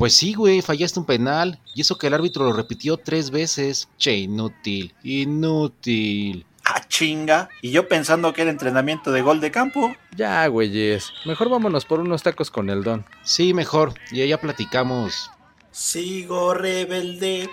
[0.00, 1.60] Pues sí, güey, fallaste un penal.
[1.74, 3.90] Y eso que el árbitro lo repitió tres veces.
[3.98, 6.46] Che, inútil, inútil.
[6.64, 7.50] Ah, chinga.
[7.60, 9.94] Y yo pensando que era entrenamiento de gol de campo.
[10.16, 11.12] Ya, güeyes.
[11.26, 13.04] Mejor vámonos por unos tacos con el don.
[13.24, 13.92] Sí, mejor.
[14.10, 15.30] Y ya platicamos.
[15.70, 17.50] Sigo rebelde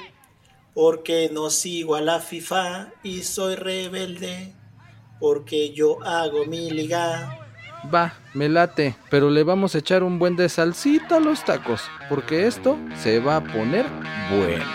[0.73, 4.53] porque no sigo a la FIFA y soy rebelde
[5.19, 7.46] porque yo hago mi liga.
[7.85, 11.83] Va, me late, pero le vamos a echar un buen de salsita a los tacos,
[12.09, 13.85] porque esto se va a poner
[14.29, 14.65] bueno.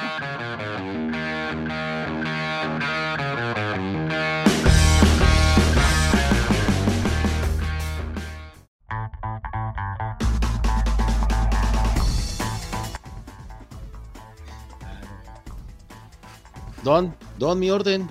[16.83, 18.09] Don, don, mi orden.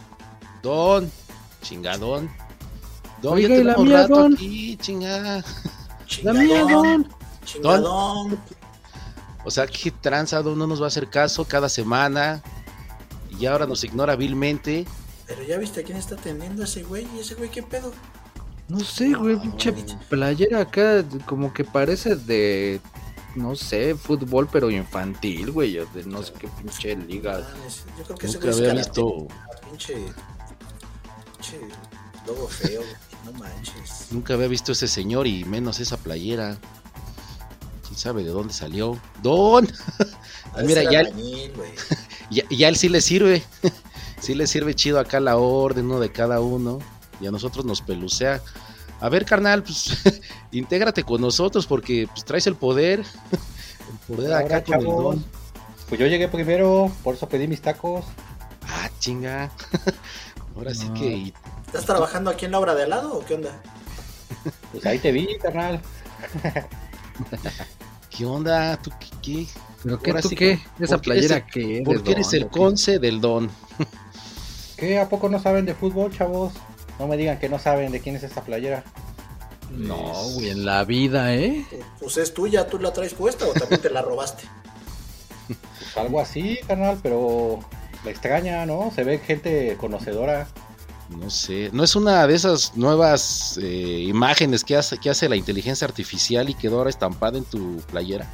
[0.61, 1.11] Don,
[1.61, 2.29] chingadón.
[3.21, 4.33] Don, Oiga, ya ¿y la mía, rato don?
[4.33, 5.43] aquí, chinga.
[6.23, 7.07] La mía, don.
[7.45, 8.39] Chingadón.
[9.43, 12.41] O sea, qué tranza, don, no nos va a hacer caso cada semana.
[13.39, 14.85] Y ahora nos ignora vilmente.
[15.25, 17.07] Pero ya viste a quién está atendiendo a ese güey.
[17.15, 17.93] ¿Y ese güey qué pedo?
[18.67, 19.73] No sé, güey, pinche
[20.09, 22.79] playera acá como que parece de,
[23.35, 27.45] no sé, fútbol, pero infantil, güey, de no sé qué pinche liga.
[27.57, 29.27] Mames, Yo creo que ese Nunca güey es había visto,
[29.69, 29.95] Pinche.
[31.33, 31.59] Pinche.
[32.25, 33.10] Logo feo, güey.
[33.25, 34.07] No manches.
[34.11, 36.57] nunca había visto ese señor y menos esa playera.
[37.83, 38.99] ¿Quién sabe de dónde salió?
[39.21, 39.67] Don.
[40.53, 41.71] Ah, mira, ya, Albañil, güey.
[42.29, 43.41] ya, ya él sí le sirve.
[44.19, 46.79] sí le sirve chido acá la orden, uno de cada uno.
[47.21, 48.41] Y a nosotros nos pelucea.
[48.99, 49.97] A ver, carnal, pues
[50.51, 52.99] intégrate con nosotros porque pues, traes el poder.
[52.99, 55.03] el poder acá con el chavos.
[55.03, 55.25] don.
[55.89, 58.05] Pues yo llegué primero, por eso pedí mis tacos.
[58.67, 59.51] Ah, chinga.
[60.55, 61.33] Ahora sí que.
[61.71, 63.61] ¿Estás trabajando aquí en la obra de al lado o qué onda?
[64.73, 65.81] Pues ahí te vi, carnal.
[68.09, 68.77] ¿Qué onda?
[68.77, 69.07] ¿Tú qué?
[69.21, 69.47] qué?
[69.83, 70.59] ¿Pero qué, Ahora tú sí, qué?
[70.79, 71.83] ¿Esa ¿por qué eres playera el- qué es?
[71.85, 73.49] ¿Por qué eres el conce del don?
[74.77, 74.99] ¿Qué?
[74.99, 76.53] ¿A poco no saben de fútbol, chavos?
[76.99, 78.83] No me digan que no saben de quién es esta playera.
[79.71, 81.65] No, güey, en la vida, ¿eh?
[81.99, 84.43] Pues es tuya, ¿tú la traes puesta o también te la robaste?
[85.47, 87.59] Pues algo así, carnal, pero
[88.03, 88.91] me extraña, ¿no?
[88.93, 90.47] Se ve gente conocedora.
[91.19, 95.35] No sé, no es una de esas nuevas eh, imágenes que hace, que hace la
[95.35, 98.27] inteligencia artificial y quedó ahora estampada en tu playera.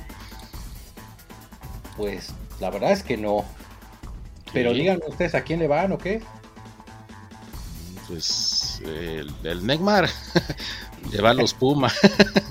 [1.98, 2.30] Pues
[2.60, 3.44] la verdad es que no.
[4.54, 4.78] Pero Sí.
[4.80, 6.22] díganme ustedes a quién le van o qué.
[8.08, 10.08] Pues el, el Neymar
[11.12, 11.92] le va a los Puma,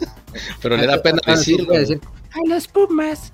[0.62, 1.72] pero le da pena Ah, decirlo.
[1.72, 2.00] decir,
[2.32, 3.32] A los Pumas.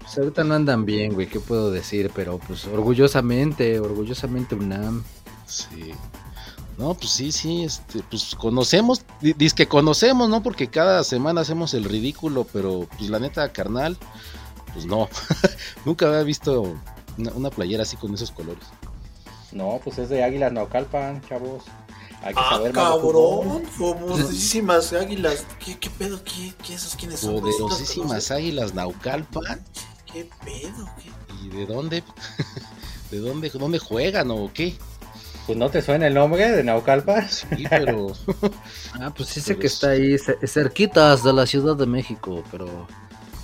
[0.00, 2.10] Pues ahorita no andan bien, güey, ¿qué puedo decir?
[2.14, 5.04] Pero pues orgullosamente, orgullosamente UNAM.
[5.46, 5.92] Sí.
[6.78, 10.42] No, pues sí, sí, este, pues conocemos, di- dice que conocemos, ¿no?
[10.42, 13.96] Porque cada semana hacemos el ridículo, pero pues la neta, carnal,
[14.74, 15.08] pues no.
[15.86, 16.74] Nunca había visto
[17.16, 18.64] una, una playera así con esos colores.
[19.52, 21.62] No, pues es de Águilas Naucalpan, chavos.
[22.22, 23.62] Hay que Ah, saber cabrón.
[23.66, 25.46] Famosísimas águilas.
[25.64, 26.22] ¿Qué, qué pedo?
[26.24, 27.40] ¿Qué, qué esos quiénes son?
[27.40, 29.64] Poderosísimas águilas Naucalpan.
[30.12, 30.90] ¿Qué pedo?
[31.02, 31.10] ¿Qué?
[31.44, 32.02] ¿Y de dónde?
[33.10, 34.76] ¿De dónde, dónde juegan o qué?
[35.46, 37.28] Pues no te suena el nombre de Naucalpan.
[37.30, 38.08] Sí, pero
[39.00, 41.86] Ah, pues sí sé Pero que es- está ahí ce- cerquitas de la Ciudad de
[41.86, 42.66] México, pero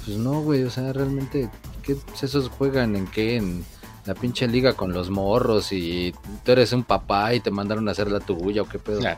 [0.05, 1.49] pues no, güey, o sea, realmente,
[1.85, 3.37] ¿qué esos juegan en qué?
[3.37, 3.65] En
[4.05, 6.13] la pinche liga con los morros y
[6.45, 9.01] tú eres un papá y te mandaron a hacer la tuya o qué pedo.
[9.07, 9.17] Ah,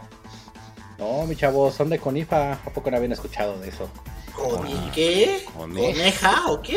[0.98, 2.52] No, mi chavo, son de Conifa.
[2.52, 3.88] ¿A poco no habían escuchado de eso?
[4.36, 5.46] ¿Con y qué?
[5.56, 6.76] Cone- ¿Coneja o qué?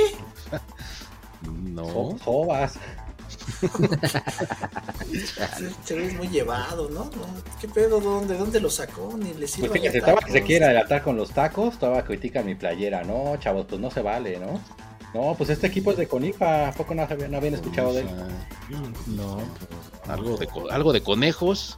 [1.42, 1.86] no.
[1.86, 2.80] So- sobas.
[5.86, 7.10] Se ve muy llevado, ¿no?
[7.60, 8.00] ¿Qué pedo?
[8.00, 9.14] ¿Dónde, ¿Dónde lo sacó?
[9.18, 9.80] Ni le Pues sirve.
[9.80, 13.04] fíjate, estaba que se quiere adelantar con los tacos, todavía critica mi playera.
[13.04, 14.60] No, chavos, pues no se vale, ¿no?
[15.14, 16.68] No, pues este equipo es de Conifa.
[16.68, 18.08] ¿A poco no, habían- no habían escuchado de él?
[19.08, 21.78] No, pues, algo de, algo de conejos,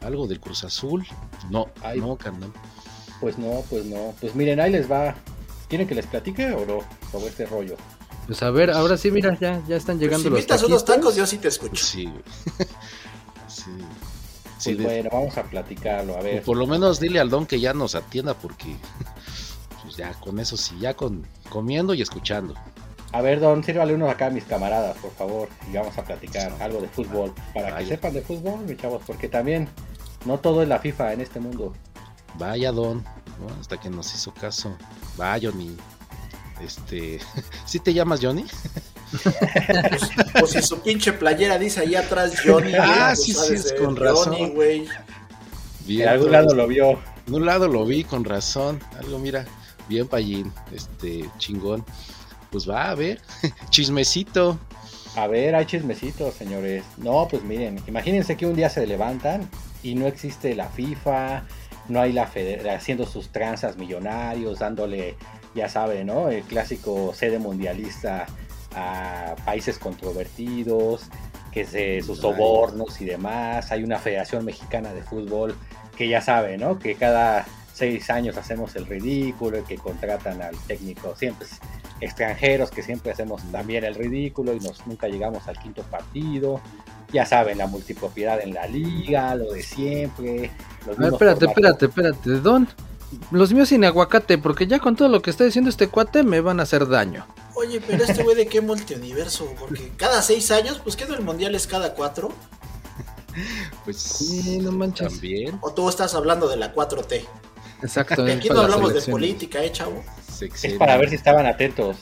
[0.00, 1.06] algo del Cruz Azul.
[1.50, 2.00] No, Ay.
[2.00, 2.52] no, carnal.
[3.20, 4.14] Pues no, pues no.
[4.20, 5.14] Pues miren, ahí les va.
[5.68, 6.78] ¿Quieren que les platique o no
[7.10, 7.76] sobre este rollo?
[8.26, 10.84] Pues a ver, ahora sí, mira, ya, ya están Pues llegando si los invitas unos
[10.84, 11.84] tacos, yo sí te escucho.
[11.94, 12.08] Sí,
[13.46, 13.70] sí.
[14.64, 16.16] Pues de- bueno, vamos a platicarlo.
[16.16, 18.76] A ver, por lo menos dile al don que ya nos atienda porque
[19.82, 22.54] pues ya con eso sí, ya con comiendo y escuchando.
[23.12, 26.52] a ver, Don, sírvale uno acá a mis camaradas, por favor, y vamos a platicar
[26.60, 27.32] algo de fútbol.
[27.54, 27.88] Para que Vaya.
[27.88, 29.68] sepan de fútbol, mis chavos, porque también
[30.24, 31.72] no todo es la FIFA en este mundo.
[32.38, 33.54] Vaya don, ¿no?
[33.60, 34.76] hasta que nos hizo caso.
[35.20, 35.76] Va Johnny.
[36.60, 37.20] Este,
[37.66, 38.44] ¿sí te llamas Johnny?
[39.22, 40.10] Pues,
[40.40, 42.70] pues si su pinche playera dice ahí atrás Johnny.
[42.70, 44.54] güey, Ah, pues sí, sí, es con Johnny, razón.
[44.54, 44.86] güey.
[45.86, 46.98] Bien, en algún lado lo vio.
[47.26, 48.80] En un lado lo vi con razón.
[48.98, 49.44] Algo, mira,
[49.88, 51.84] bien payín, este, chingón.
[52.50, 53.20] Pues va a ver,
[53.70, 54.58] chismecito.
[55.16, 56.84] A ver, hay chismecitos, señores.
[56.96, 59.48] No, pues miren, imagínense que un día se levantan
[59.82, 61.44] y no existe la FIFA,
[61.88, 65.16] no hay la fede- haciendo sus tranzas millonarios, dándole,
[65.54, 66.28] ya saben, ¿no?
[66.28, 68.26] El clásico sede mundialista
[68.74, 71.02] a países controvertidos,
[71.52, 73.70] que se, sus sobornos y demás.
[73.70, 75.56] Hay una Federación Mexicana de Fútbol
[75.96, 76.78] que ya sabe, ¿no?
[76.78, 81.46] Que cada seis años hacemos el ridículo y que contratan al técnico siempre
[82.00, 86.60] extranjeros que siempre hacemos también el ridículo y nos nunca llegamos al quinto partido.
[87.12, 90.50] Ya saben, la multipropiedad en la liga, lo de siempre.
[90.86, 91.48] los A ver, espérate, formatos.
[91.48, 92.30] espérate, espérate.
[92.40, 92.68] Don,
[93.30, 96.40] los míos sin aguacate, porque ya con todo lo que está diciendo este cuate me
[96.40, 97.26] van a hacer daño.
[97.54, 101.54] Oye, pero este güey de qué multiuniverso, porque cada seis años, pues ¿qué el mundial
[101.54, 102.32] es cada cuatro?
[103.84, 105.08] Pues Sí, no manches.
[105.08, 105.58] también.
[105.60, 107.24] O tú estás hablando de la 4T.
[107.82, 108.26] Exacto.
[108.26, 110.02] Y aquí no hablamos de política, eh, chavo.
[110.40, 111.96] Es para ver si estaban atentos.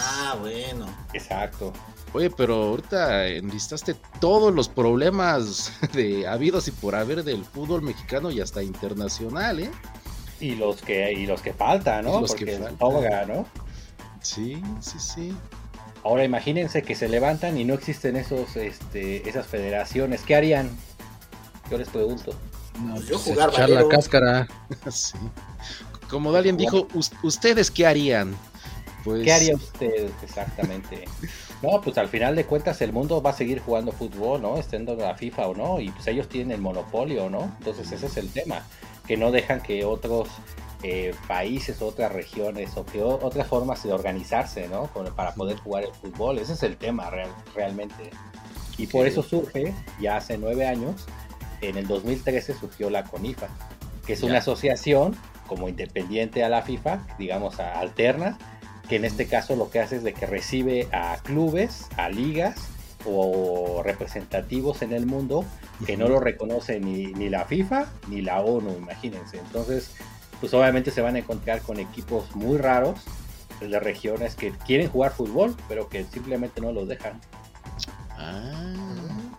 [0.00, 0.86] Ah, bueno.
[1.12, 1.72] Exacto.
[2.12, 8.30] Oye, pero ahorita enlistaste todos los problemas de habidos y por haber del fútbol mexicano
[8.30, 9.70] y hasta internacional, ¿eh?
[10.40, 12.20] Y los que, y los que faltan, ¿no?
[12.20, 12.78] Los que Porque faltan.
[12.78, 13.46] sobra, ¿no?
[14.20, 15.36] Sí, sí, sí.
[16.04, 20.22] Ahora imagínense que se levantan y no existen esos, este, esas federaciones.
[20.22, 20.70] ¿Qué harían?
[21.70, 22.32] Yo les pregunto.
[22.78, 24.46] No, Pues yo pues, jugar echar la cáscara.
[24.90, 25.18] sí.
[26.08, 28.36] Como alguien dijo, "Us- ¿ustedes qué harían?
[29.04, 31.04] Pues, ¿Qué harían ustedes exactamente?
[31.62, 34.58] No, pues al final de cuentas el mundo va a seguir jugando fútbol, ¿no?
[34.58, 37.54] Estando en la FIFA o no, y pues ellos tienen el monopolio, ¿no?
[37.58, 38.62] Entonces ese es el tema,
[39.06, 40.28] que no dejan que otros
[40.82, 44.84] eh, países, otras regiones o que otras formas de organizarse, ¿no?
[45.16, 48.10] Para poder jugar el fútbol, ese es el tema real- realmente.
[48.78, 51.06] Y por eso surge, ya hace nueve años,
[51.62, 53.48] en el 2013 surgió la CONIFA,
[54.06, 54.26] que es Ya.
[54.26, 55.16] una asociación
[55.46, 58.36] como independiente a la FIFA, digamos, a- alterna,
[58.88, 62.68] que en este caso lo que hace es de que recibe a clubes, a ligas
[63.06, 65.44] o representativos en el mundo
[65.86, 69.38] que no lo reconoce ni, ni la FIFA ni la ONU, imagínense.
[69.38, 69.90] Entonces,
[70.40, 73.00] pues obviamente se van a encontrar con equipos muy raros
[73.60, 77.20] de regiones que quieren jugar fútbol, pero que simplemente no los dejan.
[78.18, 78.74] Ah,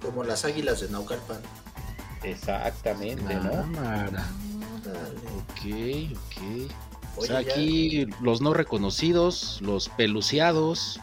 [0.01, 1.39] Como las águilas de Naucalpan.
[2.23, 3.51] Exactamente, ¿no?
[5.37, 6.71] Ok, ok.
[7.15, 10.99] O Oye, sea, ya- aquí los no reconocidos, los peluciados,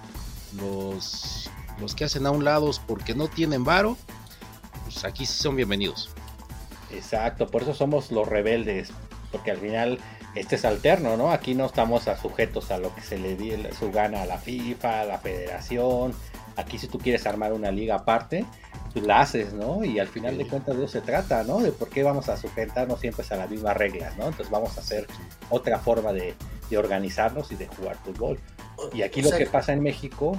[0.56, 1.44] los,
[1.81, 3.97] los que hacen a un lado porque no tienen varo,
[4.85, 6.11] pues aquí sí son bienvenidos.
[6.91, 8.93] Exacto, por eso somos los rebeldes,
[9.32, 9.99] porque al final
[10.35, 11.31] este es alterno, ¿no?
[11.31, 14.38] Aquí no estamos a sujetos a lo que se le di su gana a la
[14.38, 16.15] FIFA, a la federación.
[16.56, 18.44] Aquí si tú quieres armar una liga aparte,
[18.93, 19.84] pues la haces, ¿no?
[19.84, 21.58] Y al final de cuentas de eso se trata, ¿no?
[21.58, 24.27] De por qué vamos a sujetarnos siempre a las mismas reglas, ¿no?
[24.27, 25.08] Entonces vamos a hacer
[25.51, 26.34] otra forma de,
[26.70, 28.39] de organizarnos y de jugar fútbol.
[28.93, 30.37] Y aquí O lo sea, que pasa en México,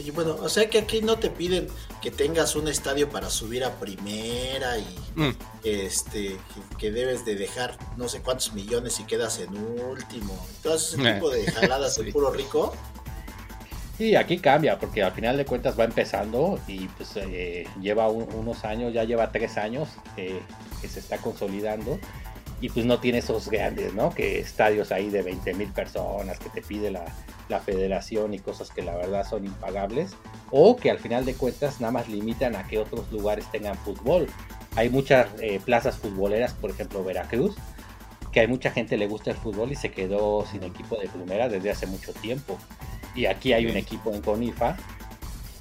[0.00, 1.66] Oye, bueno, o sea que aquí no te piden
[2.00, 5.32] que tengas un estadio para subir a primera y Mm,
[5.64, 6.36] este
[6.78, 10.34] que, debes de dejar no sé cuántos millones y quedas en último.
[10.62, 12.04] Todo ese tipo de jaladas Sí.
[12.04, 12.72] de puro rico.
[13.98, 18.32] Sí, aquí cambia, porque al final de cuentas va empezando y pues eh, lleva un-
[18.34, 20.40] unos años, ya lleva tres años eh,
[20.80, 21.98] que se está consolidando
[22.62, 24.14] y pues no tiene esos grandes, ¿no?
[24.14, 27.04] Que estadios ahí de 20 mil personas que te pide la,
[27.50, 30.12] la federación y cosas que la verdad son impagables
[30.50, 34.26] o que al final de cuentas nada más limitan a que otros lugares tengan fútbol.
[34.76, 37.56] Hay muchas eh, plazas futboleras, por ejemplo Veracruz,
[38.32, 41.48] que hay mucha gente le gusta el fútbol y se quedó sin equipo de primera
[41.48, 42.58] desde hace mucho tiempo.
[43.14, 44.76] Y aquí hay un equipo en Conifa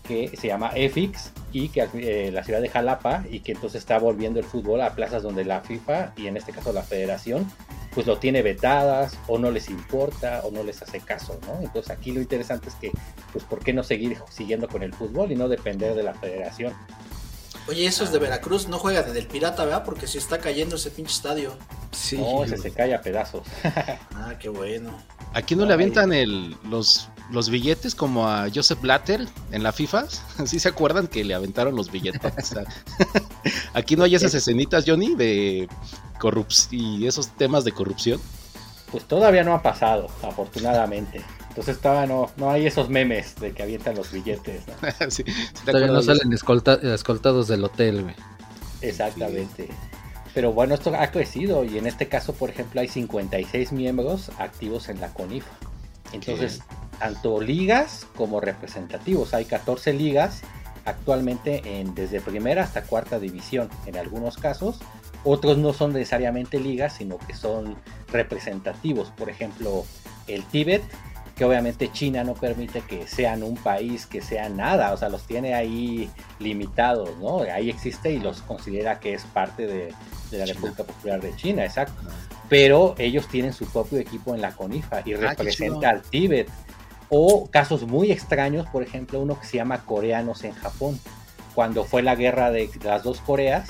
[0.09, 3.99] que se llama EFIX y que eh, la ciudad de Jalapa y que entonces está
[3.99, 7.47] volviendo el fútbol a plazas donde la FIFA y en este caso la federación
[7.93, 11.61] pues lo tiene vetadas o no les importa o no les hace caso, ¿no?
[11.61, 12.91] Entonces aquí lo interesante es que
[13.31, 16.73] pues por qué no seguir siguiendo con el fútbol y no depender de la federación.
[17.67, 19.83] Oye, esos de Veracruz no juegan en el Pirata, ¿verdad?
[19.83, 21.53] Porque se está cayendo ese pinche estadio.
[21.91, 23.45] Sí, no, ese se cae a pedazos.
[24.21, 24.91] Ah, qué bueno.
[25.33, 30.05] Aquí no le avientan el, los, los billetes como a Joseph Blatter en la FIFA.
[30.45, 32.33] ¿Sí se acuerdan que le aventaron los billetes?
[32.37, 32.63] O sea,
[33.73, 35.67] Aquí no hay esas escenitas, Johnny, de
[36.19, 38.19] corrupción y esos temas de corrupción.
[38.91, 41.21] Pues todavía no ha pasado, afortunadamente.
[41.49, 44.73] Entonces todavía no, no hay esos memes de que avientan los billetes, ¿no?
[45.11, 48.15] Sí, ¿sí te Todavía no salen escolta- escoltados del hotel, güey.
[48.81, 49.69] Exactamente.
[50.33, 54.89] Pero bueno, esto ha crecido y en este caso, por ejemplo, hay 56 miembros activos
[54.89, 55.49] en la CONIFA.
[56.13, 56.61] Entonces,
[56.99, 59.33] tanto ligas como representativos.
[59.33, 60.41] Hay 14 ligas
[60.85, 64.79] actualmente en, desde primera hasta cuarta división en algunos casos.
[65.23, 67.75] Otros no son necesariamente ligas, sino que son
[68.11, 69.11] representativos.
[69.11, 69.85] Por ejemplo,
[70.27, 70.83] el Tíbet,
[71.35, 75.25] que obviamente China no permite que sean un país, que sean nada, o sea, los
[75.25, 77.41] tiene ahí limitados, ¿no?
[77.41, 79.93] Ahí existe y los considera que es parte de,
[80.31, 80.53] de la China.
[80.53, 82.01] República Popular de China, exacto.
[82.49, 86.49] Pero ellos tienen su propio equipo en la CONIFA y Ah, representa al Tíbet.
[87.09, 90.99] O casos muy extraños, por ejemplo, uno que se llama coreanos en Japón.
[91.55, 93.69] Cuando fue la guerra de las dos Coreas,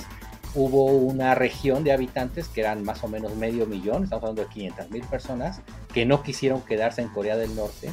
[0.54, 4.48] hubo una región de habitantes que eran más o menos medio millón, estamos hablando de
[4.48, 5.60] 500 mil personas,
[5.92, 7.90] que no quisieron quedarse en Corea del Norte,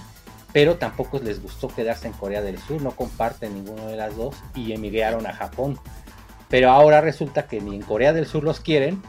[0.54, 4.36] pero tampoco les gustó quedarse en Corea del Sur, no comparten ninguna de las dos
[4.56, 5.80] y emigraron a Japón.
[6.50, 9.02] Pero ahora resulta que ni en Corea del Sur los quieren,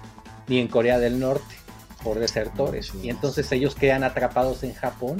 [0.46, 1.54] ni en Corea del Norte,
[2.08, 2.90] por desertores.
[3.02, 5.18] Y entonces ellos quedan atrapados en Japón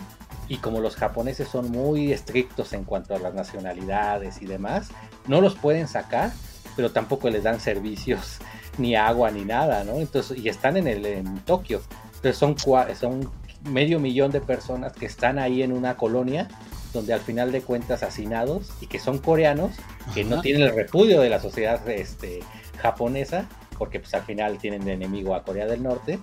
[0.49, 4.88] y como los japoneses son muy estrictos en cuanto a las nacionalidades y demás,
[5.26, 6.33] no los pueden sacar,
[6.76, 8.38] pero tampoco les dan servicios
[8.78, 9.97] ni agua ni nada, ¿no?
[9.97, 11.83] Entonces, y están en el en Tokio.
[12.07, 12.57] Entonces son,
[12.99, 13.30] son
[13.64, 16.49] medio millón de personas que están ahí en una colonia
[16.95, 19.73] donde al final de cuentas hacinados y que son coreanos,
[20.14, 20.42] que no Ajá.
[20.42, 22.40] tienen el repudio de la sociedad este,
[22.78, 26.18] japonesa, porque pues al final tienen de enemigo a Corea del Norte,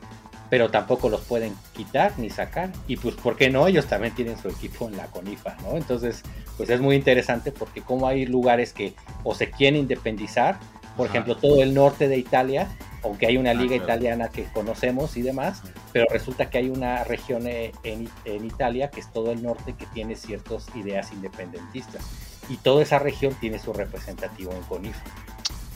[0.50, 2.72] pero tampoco los pueden quitar ni sacar.
[2.88, 3.68] Y pues, ¿por qué no?
[3.68, 5.78] Ellos también tienen su equipo en la CONIFA, ¿no?
[5.78, 6.24] Entonces,
[6.58, 10.58] pues es muy interesante porque como hay lugares que o se quieren independizar,
[10.96, 11.16] por Ajá.
[11.16, 12.70] ejemplo, todo el norte de Italia,
[13.04, 15.62] aunque hay una Ah, liga italiana que conocemos y demás,
[15.92, 19.74] pero resulta que hay una región eh, en, en Italia, que es todo el norte,
[19.74, 22.04] que tiene ciertas ideas independentistas.
[22.50, 25.04] Y toda esa región tiene su representativo en CONIFA.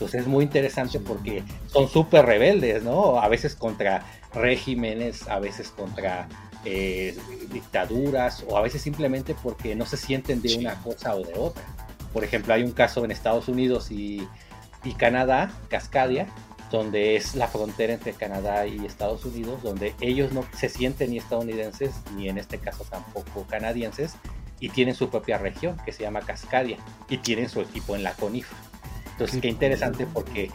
[0.00, 3.20] Entonces es muy interesante porque son súper rebeldes, ¿no?
[3.20, 4.02] A veces contra
[4.32, 6.26] regímenes, a veces contra
[6.64, 7.14] eh,
[7.52, 11.62] dictaduras, o a veces simplemente porque no se sienten de una cosa o de otra.
[12.14, 14.26] Por ejemplo, hay un caso en Estados Unidos y,
[14.84, 16.28] y Canadá, Cascadia,
[16.70, 21.18] donde es la frontera entre Canadá y Estados Unidos, donde ellos no se sienten ni
[21.18, 24.14] estadounidenses, ni en este caso tampoco canadienses,
[24.60, 26.78] y tienen su propia región que se llama Cascadia,
[27.10, 28.56] y tienen su equipo en la CONIFA.
[29.20, 30.50] Entonces, Qué qué interesante porque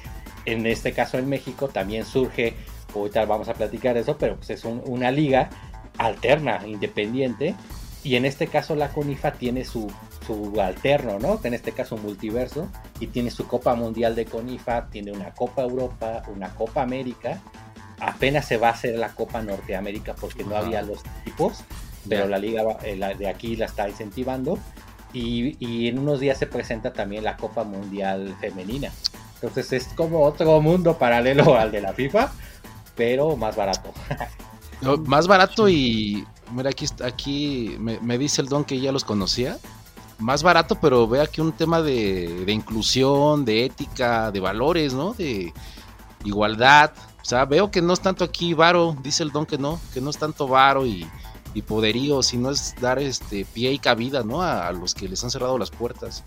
[0.45, 2.55] en este caso en México también surge,
[2.95, 5.49] ahorita vamos a platicar eso, pero pues es un- una liga
[5.99, 7.53] alterna, independiente,
[8.03, 9.91] y en este caso la CONIFA tiene su,
[10.25, 11.39] su alterno, ¿no?
[11.43, 12.67] En este caso multiverso,
[12.99, 17.39] y tiene su Copa Mundial de CONIFA, tiene una Copa Europa, una Copa América,
[17.99, 21.63] apenas se va a hacer la Copa Norteamérica porque no había los equipos,
[22.09, 22.29] pero Ya.
[22.31, 24.57] la liga eh, la de aquí la está incentivando,
[25.15, 28.91] y, y en unos días se presenta también la Copa Mundial Femenina.
[29.35, 32.31] Entonces es como otro mundo paralelo al de la FIFA,
[32.95, 33.93] pero más barato.
[35.05, 36.27] Más barato y.
[36.51, 39.57] Mira, aquí, aquí me, dice el don que ya los conocía.
[40.19, 45.13] Más barato, pero ve aquí un tema de inclusión, de ética, de valores, ¿no?
[45.13, 45.53] De
[46.23, 46.91] igualdad.
[47.21, 50.01] O sea, veo que no es tanto aquí varo, dice el don que no, que
[50.01, 51.07] no es tanto varo y,
[51.55, 54.43] y poderío, sino es dar este pie y cabida, ¿no?
[54.43, 56.23] A, a los que les han cerrado las puertas.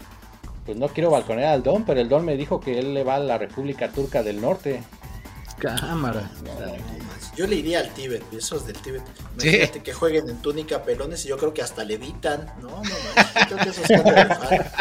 [0.67, 3.15] Pues no quiero balconear al Don, pero el Don me dijo que él le va
[3.17, 4.83] a la República Turca del Norte.
[5.59, 6.31] Cámara.
[7.37, 9.03] Yo le iría al Tíbet, esos del Tíbet.
[9.39, 9.81] Sí.
[9.81, 12.53] Que jueguen en túnica pelones y yo creo que hasta levitan.
[12.61, 12.83] No, no.
[13.49, 14.73] Yo creo que rifar.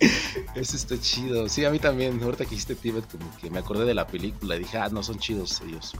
[0.54, 1.48] Eso está chido.
[1.48, 2.22] Sí, a mí también.
[2.22, 5.02] Ahorita que hiciste Tibet, como que me acordé de la película y dije, ah, no,
[5.02, 5.94] son chidos ellos.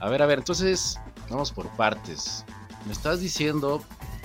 [0.00, 0.98] A ver, a ver, entonces,
[1.30, 2.44] vamos por partes.
[2.86, 3.82] Me estás diciendo,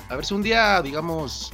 [0.07, 1.51] a ver si un día, digamos,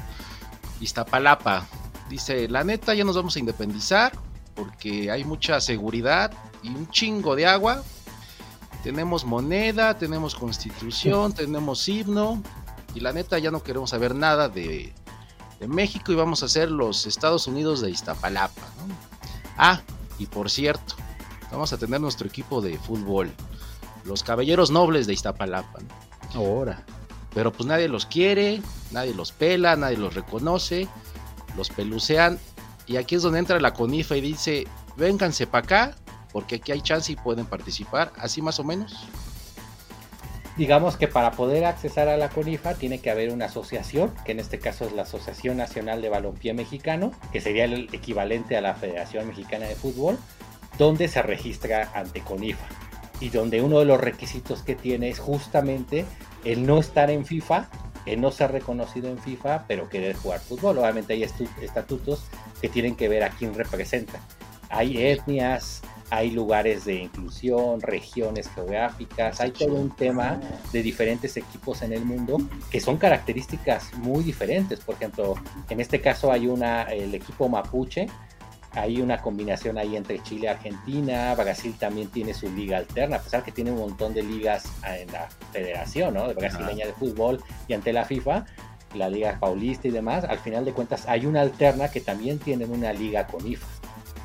[0.81, 1.65] Iztapalapa
[2.09, 4.11] dice, la neta, ya nos vamos a independizar
[4.55, 6.31] porque hay mucha seguridad
[6.63, 7.83] y un chingo de agua.
[8.83, 12.41] Tenemos moneda, tenemos constitución, tenemos himno
[12.93, 14.93] y la neta ya no queremos saber nada de,
[15.59, 18.61] de México y vamos a ser los Estados Unidos de Iztapalapa.
[18.77, 18.93] ¿no?
[19.57, 19.81] Ah,
[20.19, 20.95] y por cierto,
[21.51, 23.31] vamos a tener nuestro equipo de fútbol,
[24.03, 25.79] los Caballeros Nobles de Iztapalapa.
[25.79, 26.39] ¿no?
[26.39, 26.83] Ahora.
[27.37, 30.87] Pero pues nadie los quiere, nadie los pela, nadie los reconoce,
[31.55, 32.39] los pelucean.
[32.87, 35.95] Y aquí es donde entra la CONIFA y dice, vénganse para acá,
[36.33, 39.05] porque aquí hay chance y pueden participar, así más o menos.
[40.57, 44.39] digamos que para poder accesar a la CONIFA tiene que haber una asociación, que en
[44.39, 48.73] este caso es la Asociación Nacional de Balompié Mexicano, que sería el equivalente a la
[48.73, 50.17] Federación Mexicana de Fútbol,
[50.79, 52.65] donde se registra ante CONIFA
[53.19, 56.05] y donde uno de los requisitos que tiene es justamente
[56.47, 57.69] el no estar en FIFA,
[58.05, 60.77] el no ser reconocido en FIFA, pero querer jugar fútbol.
[60.77, 62.23] Obviamente hay estatutos
[62.61, 64.21] que tienen que ver a quién representa.
[64.69, 70.39] Hay etnias, hay lugares de inclusión, regiones geográficas, hay todo un tema
[70.71, 72.37] de diferentes equipos en el mundo
[72.71, 74.79] que son características muy diferentes.
[74.79, 75.35] Por ejemplo,
[75.69, 78.07] en este caso hay una, el equipo mapuche,
[78.77, 83.21] hay una combinación ahí entre Chile y Argentina, Brasil también tiene su liga alterna, a
[83.21, 86.27] pesar que tiene un montón de ligas en la federación, ¿no?
[86.27, 88.45] De brasileña de fútbol y ante la FIFA,
[88.93, 92.65] la liga paulista y demás, al final de cuentas hay una alterna que también tiene
[92.65, 93.67] una liga con IFA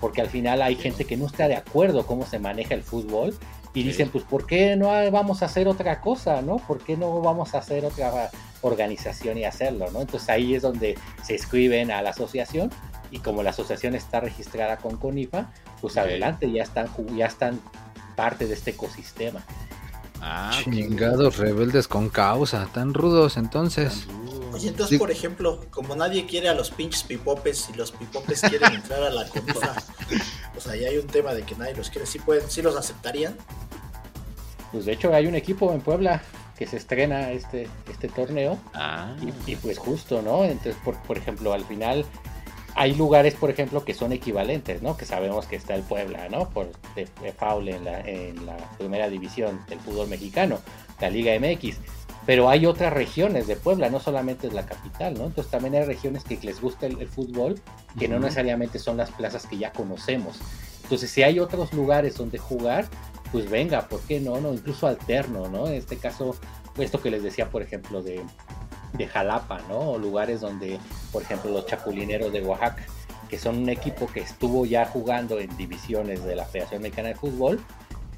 [0.02, 3.38] porque al final hay gente que no está de acuerdo cómo se maneja el fútbol
[3.72, 6.56] y dicen, pues, ¿por qué no vamos a hacer otra cosa, no?
[6.56, 8.28] ¿Por qué no vamos a hacer otra
[8.62, 10.00] organización y hacerlo, no?
[10.00, 12.70] Entonces ahí es donde se escriben a la asociación
[13.12, 17.60] y como la asociación está registrada con CONIFA, pues adelante, ya están, ya están
[18.16, 19.44] parte de este ecosistema.
[20.20, 24.06] Ah, Chingados rebeldes con causa, tan rudos entonces.
[24.52, 28.72] Oye, entonces, por ejemplo, como nadie quiere a los pinches pipopes y los pipopes quieren
[28.74, 29.74] entrar a la CONIFA,
[30.54, 32.06] pues ahí hay un tema de que nadie los quiere.
[32.06, 33.36] ¿Sí, pueden, sí los aceptarían?
[34.70, 36.22] Pues de hecho hay un equipo en Puebla
[36.58, 38.58] que se estrena este, este torneo.
[38.72, 39.14] Ah.
[39.46, 40.44] Y, pues justo, ¿no?
[40.44, 42.06] Entonces, por, por ejemplo, al final
[42.74, 44.96] hay lugares, por ejemplo, que son equivalentes, ¿no?
[44.96, 46.48] Que sabemos que está el Puebla, ¿no?
[46.50, 50.58] Por de, en la, en la primera división del fútbol mexicano,
[51.00, 51.78] la Liga MX
[52.24, 55.26] pero hay otras regiones de Puebla, no solamente es la capital, ¿no?
[55.26, 57.60] Entonces también hay regiones que les gusta el, fútbol,
[57.98, 60.38] que no necesariamente son las plazas que ya conocemos.
[60.84, 62.86] Entonces, si hay otros lugares donde jugar,
[63.32, 64.40] pues venga, ¿por qué no?
[64.40, 64.52] no?
[64.52, 65.66] Incluso alterno, ¿no?
[65.66, 66.36] En este caso,
[66.78, 68.20] esto que les decía, por ejemplo, de,
[68.92, 69.78] de Jalapa, ¿no?
[69.78, 70.78] O lugares donde,
[71.12, 72.84] por ejemplo, los chapulineros de Oaxaca,
[73.28, 77.14] que son un equipo que estuvo ya jugando en divisiones de la Federación Mexicana de
[77.14, 77.60] Fútbol,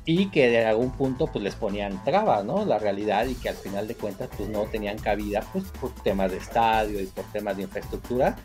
[0.06, 2.64] y que de algún punto pues les ponían trabas, ¿no?
[2.66, 6.30] La realidad y que al final de cuentas pues no tenían cabida pues por temas
[6.30, 8.36] de estadio y por temas de infraestructura.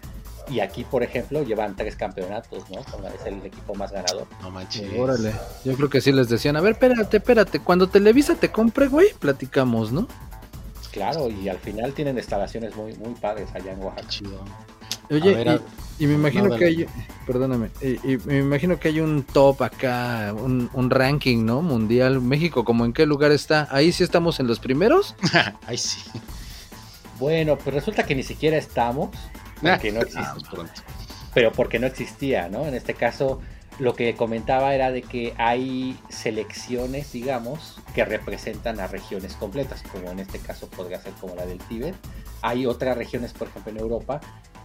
[0.49, 2.79] Y aquí, por ejemplo, llevan tres campeonatos, ¿no?
[2.79, 4.25] Es el equipo más ganador.
[4.41, 4.89] No manches.
[4.97, 5.33] Órale.
[5.63, 9.13] Yo creo que sí les decían, a ver, espérate, espérate, cuando Televisa te compre, güey,
[9.19, 10.07] platicamos, ¿no?
[10.99, 14.09] Claro, y al final tienen instalaciones muy, muy padres allá en Oaxaca.
[14.09, 14.43] Chido.
[15.09, 15.62] Oye,
[15.97, 16.85] y, me imagino que hay,
[17.25, 21.62] perdóname, y, me imagino que hay un top acá, un, ranking, ¿no?
[21.62, 22.19] Mundial.
[22.19, 23.69] México, ¿como en qué lugar está?
[23.71, 25.15] Ahí sí estamos en los primeros.
[25.65, 26.01] Ahí sí.
[27.17, 29.12] Bueno, pues resulta que ni siquiera estamos,
[29.62, 30.57] porque no existe.
[31.33, 32.65] Pero porque no existía, ¿no?
[32.65, 33.39] En este caso,
[33.79, 40.11] lo que comentaba era de que hay selecciones, digamos, que representan a regiones completas, como
[40.11, 41.95] en este caso podría ser como la del Tíbet.
[42.41, 44.19] Hay otras regiones, por ejemplo, en Europa,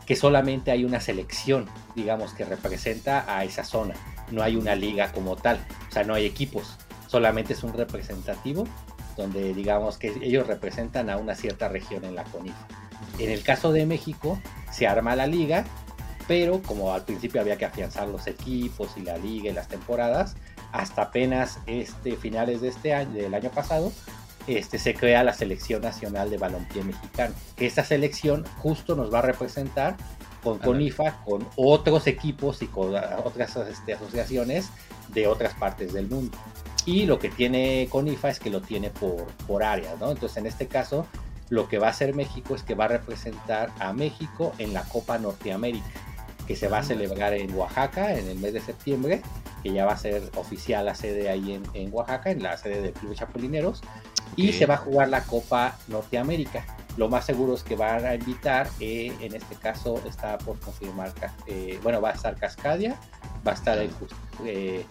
[0.05, 3.95] que solamente hay una selección, digamos, que representa a esa zona.
[4.31, 8.67] No hay una liga como tal, o sea, no hay equipos, solamente es un representativo
[9.17, 12.67] donde digamos que ellos representan a una cierta región en la CONIFA.
[13.19, 14.41] En el caso de México,
[14.73, 15.65] se arma la liga,
[16.27, 20.37] pero como al principio había que afianzar los equipos y la liga y las temporadas,
[20.73, 23.93] hasta apenas este finales de este año, del año pasado,
[24.47, 27.35] este, se crea la Selección Nacional de Balompié Mexicano.
[27.57, 29.97] Esta selección justo nos va a representar
[30.43, 34.69] con CONIFA, con otros equipos y con otras este, asociaciones
[35.09, 36.37] de otras partes del mundo.
[36.85, 40.11] Y lo que tiene CONIFA es que lo tiene por, por áreas, ¿no?
[40.11, 41.07] Entonces, en este caso,
[41.49, 44.83] lo que va a hacer México es que va a representar a México en la
[44.83, 45.87] Copa Norteamérica,
[46.47, 49.23] que se va a celebrar en Oaxaca en el mes de septiembre,
[49.63, 52.83] que ya va a ser oficial la sede ahí en, en Oaxaca, en la sede
[52.83, 53.83] del Club Chapulineros
[54.37, 56.65] y se va a jugar la Copa Norteamérica.
[56.97, 61.13] Lo más seguro es que van a invitar, eh, en este caso está por confirmar,
[61.47, 62.99] eh, bueno, va a estar Cascadia,
[63.47, 63.91] va a estar en
[64.45, 64.85] eh,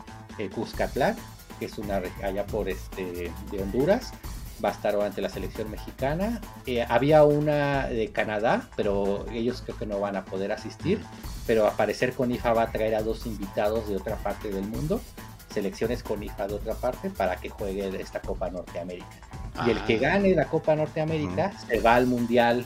[0.53, 1.15] Cuscatlán,
[1.59, 4.11] que es una allá por este de Honduras,
[4.63, 6.41] va a estar ante la selección mexicana.
[6.87, 10.99] había una de Canadá, pero ellos creo que no van a poder asistir,
[11.45, 14.65] pero a parecer con IFA va a traer a dos invitados de otra parte del
[14.65, 15.01] mundo
[15.53, 19.05] selecciones con IFA de otra parte para que juegue esta Copa Norteamérica
[19.65, 19.99] y el que ah.
[19.99, 22.65] gane la Copa Norteamérica se va al Mundial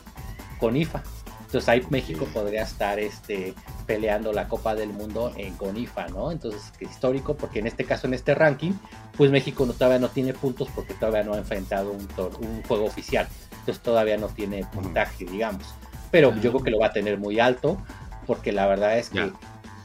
[0.59, 1.03] con IFA.
[1.47, 3.53] Entonces ahí México podría estar este,
[3.85, 6.29] peleando la Copa del Mundo en, con IFA, ¿no?
[6.33, 8.73] Entonces, es histórico, porque en este caso, en este ranking,
[9.15, 12.05] pues México no, todavía no tiene puntos porque todavía no ha enfrentado un,
[12.45, 13.29] un juego oficial.
[13.59, 15.73] Entonces todavía no tiene puntaje, digamos.
[16.11, 17.77] Pero yo creo que lo va a tener muy alto,
[18.25, 19.31] porque la verdad es que,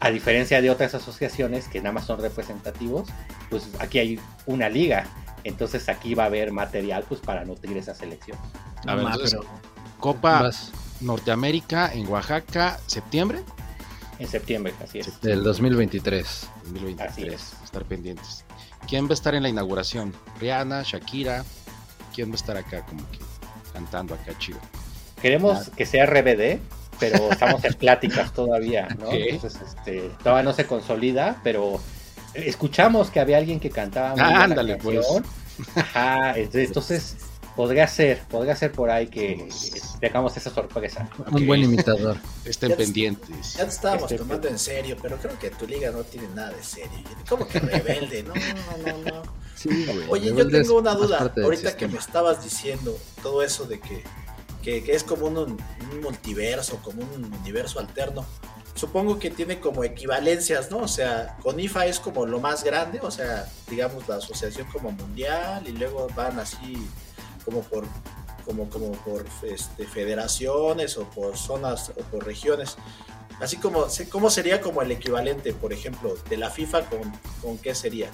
[0.00, 3.08] a diferencia de otras asociaciones que nada más son representativos,
[3.50, 5.04] pues aquí hay una liga
[5.44, 8.36] Entonces aquí va a haber material pues para nutrir esa selección.
[8.84, 9.48] A ver, Ma, entonces, pero
[10.00, 13.40] Copa vas Norteamérica en Oaxaca, septiembre
[14.18, 15.20] En septiembre, así es.
[15.20, 16.48] del 2023.
[16.64, 17.10] 2023.
[17.10, 17.52] Así es.
[17.64, 18.44] Estar pendientes.
[18.88, 20.12] ¿Quién va a estar en la inauguración?
[20.40, 21.44] Rihanna, Shakira.
[22.14, 23.18] ¿Quién va a estar acá como que
[23.72, 24.58] cantando acá chido?
[25.20, 26.58] Queremos que sea RBD,
[26.98, 29.10] pero estamos en pláticas todavía, ¿no?
[29.12, 31.80] Entonces, este, todavía no se consolida, pero
[32.34, 35.06] escuchamos que había alguien que cantaba muy Ah, ándale, pues.
[35.76, 37.16] Ajá, entonces,
[37.56, 39.48] podría ser, podría ser por ahí que
[40.00, 41.08] tengamos esa sorpresa.
[41.30, 41.46] Un Ok.
[41.46, 42.16] buen imitador.
[42.44, 43.54] Estén Ya te- pendientes.
[43.54, 46.50] Ya te estábamos Este, tomando en serio, pero creo que tu liga no tiene nada
[46.50, 46.90] de serio.
[47.28, 48.22] ¿Cómo que rebelde?
[48.22, 49.22] No, no, no, no.
[49.54, 50.06] Sí, güey.
[50.08, 51.32] Oye, yo tengo una duda.
[51.42, 54.02] Ahorita que me estabas diciendo todo eso de que,
[54.62, 58.24] que, que es como un, un multiverso, como un universo alterno.
[58.74, 60.78] Supongo que tiene como equivalencias, ¿no?
[60.78, 64.90] O sea, con IFA es como lo más grande, o sea, digamos la asociación como
[64.90, 66.88] mundial y luego van así
[67.44, 67.84] como por
[68.44, 72.76] como, como por este, federaciones o por zonas o por regiones.
[73.40, 77.00] Así como, ¿cómo sería como el equivalente, por ejemplo, de la FIFA con,
[77.40, 78.10] con qué sería?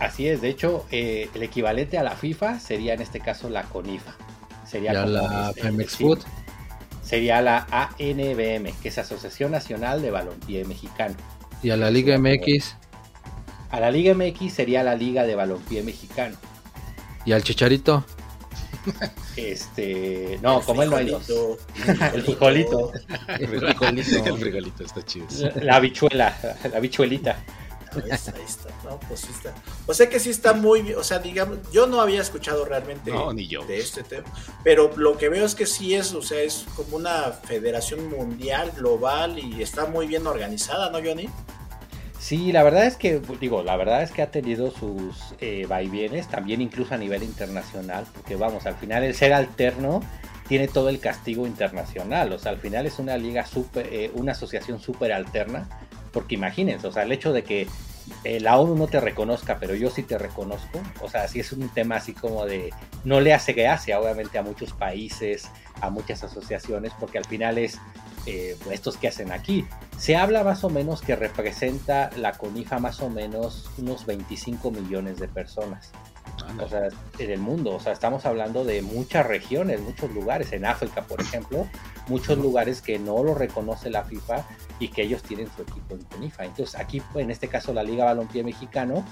[0.00, 3.62] Así es, de hecho, eh, el equivalente a la FIFA sería en este caso la
[3.64, 4.14] CONIFA.
[4.66, 6.18] Sería como, la este, Femex Food.
[7.02, 11.14] Sería la ANBM, que es Asociación Nacional de Balompié Mexicano.
[11.62, 12.76] Y a la Liga MX.
[13.70, 16.36] A la Liga MX sería la Liga de Balompié Mexicano.
[17.24, 18.04] Y al Chicharito.
[19.36, 21.24] Este, no, El como él no hay dos.
[21.24, 22.92] frijolito, El frijolito.
[23.38, 25.26] El frijolito, el frijolito está chido.
[25.62, 26.36] La habichuela,
[26.70, 27.42] la habichuelita.
[27.94, 28.70] Ahí está, ahí está.
[28.84, 29.54] No, pues sí está.
[29.86, 30.98] O sea que sí está muy bien.
[30.98, 33.64] O sea, digamos, yo no había escuchado realmente No, ni yo.
[33.66, 34.24] de este tema.
[34.64, 38.72] Pero lo que veo es que sí es, o sea, es como una federación mundial,
[38.76, 41.28] global y está muy bien organizada, ¿no, Johnny?
[42.24, 46.26] Sí, la verdad es que, digo, la verdad es que ha tenido sus eh, vaivienes,
[46.26, 50.00] también incluso a nivel internacional, porque vamos, al final el ser alterno
[50.48, 54.32] tiene todo el castigo internacional, o sea, al final es una liga súper, eh, una
[54.32, 55.68] asociación súper alterna,
[56.14, 57.68] porque imagínense, o sea, el hecho de que
[58.24, 61.52] eh, la ONU no te reconozca, pero yo sí te reconozco, o sea, sí es
[61.52, 62.72] un tema así como de,
[63.04, 65.50] no le hace gracia, obviamente, a muchos países,
[65.82, 67.78] a muchas asociaciones, porque al final es
[68.24, 69.66] eh, estos que hacen aquí.
[69.98, 75.18] Se habla más o menos que representa la CONIFA más o menos unos 25 millones
[75.18, 75.92] de personas.
[76.62, 80.66] O sea, en el mundo, o sea, estamos hablando de muchas regiones, muchos lugares, en
[80.66, 81.66] África, por ejemplo,
[82.08, 84.44] muchos lugares que no lo reconoce la FIFA
[84.78, 86.44] y que ellos tienen su equipo en CONIFA.
[86.44, 89.04] Entonces, aquí, en este caso, la Liga Balompié Mexicano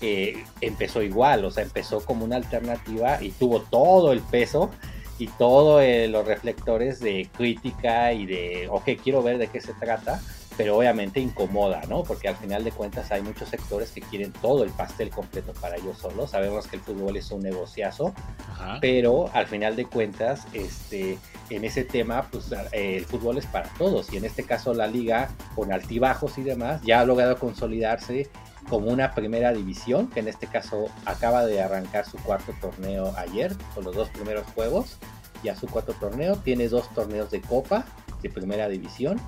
[0.00, 4.70] eh, empezó igual, o sea, empezó como una alternativa y tuvo todo el peso
[5.18, 9.72] y todos eh, los reflectores de crítica y de, ok, quiero ver de qué se
[9.74, 10.20] trata,
[10.56, 12.04] pero obviamente incomoda, ¿no?
[12.04, 15.76] Porque al final de cuentas hay muchos sectores que quieren todo el pastel completo para
[15.76, 16.30] ellos solos.
[16.30, 18.14] Sabemos que el fútbol es un negociazo,
[18.50, 18.78] Ajá.
[18.80, 21.18] pero al final de cuentas, este,
[21.50, 24.86] en ese tema, pues eh, el fútbol es para todos y en este caso la
[24.86, 28.30] liga, con altibajos y demás, ya ha logrado consolidarse
[28.68, 33.54] como una primera división, que en este caso acaba de arrancar su cuarto torneo ayer,
[33.74, 34.96] con los dos primeros juegos,
[35.42, 37.84] ya su cuarto torneo, tiene dos torneos de copa
[38.22, 39.20] de primera división,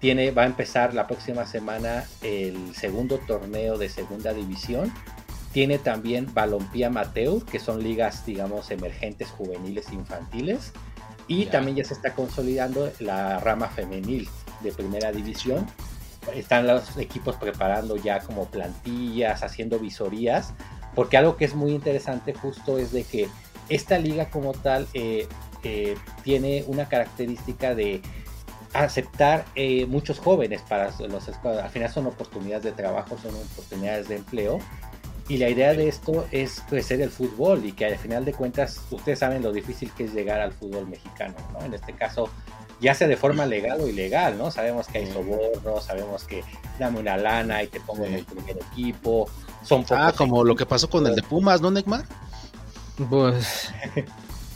[0.00, 4.92] tiene, va a empezar la próxima semana el segundo torneo de segunda división,
[5.52, 10.72] tiene también Balompié Amateur, que son ligas, digamos, emergentes, juveniles, infantiles,
[11.26, 14.28] y también ya se está consolidando la rama femenil
[14.62, 15.66] de primera división,
[16.34, 20.54] están los equipos preparando ya como plantillas, haciendo visorías,
[20.94, 23.28] porque algo que es muy interesante justo es de que
[23.68, 25.26] esta liga como tal eh,
[25.62, 28.02] eh, tiene una característica de
[28.74, 31.28] aceptar eh, muchos jóvenes para los.
[31.28, 34.58] Al final son oportunidades de trabajo, son oportunidades de empleo.
[35.26, 38.82] Y la idea de esto es crecer el fútbol y que al final de cuentas
[38.90, 41.64] ustedes saben lo difícil que es llegar al fútbol mexicano, ¿no?
[41.64, 42.28] En este caso,
[42.84, 44.50] ya sea de forma legal o ilegal, ¿no?
[44.50, 46.44] Sabemos que hay sobornos, sabemos que
[46.78, 49.28] dame una lana y te pongo en el primer equipo.
[49.64, 52.04] Son Ah, pocos como lo que pasó con el de Pumas, ¿no, Neymar?
[53.10, 53.70] Pues.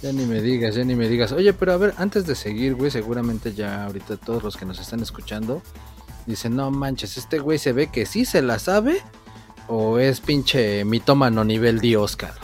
[0.00, 1.32] Ya ni me digas, ya ni me digas.
[1.32, 4.78] Oye, pero a ver, antes de seguir, güey, seguramente ya ahorita todos los que nos
[4.78, 5.60] están escuchando
[6.26, 9.02] dicen: No manches, este güey se ve que sí se la sabe
[9.66, 12.34] o es pinche mitómano nivel D Oscar.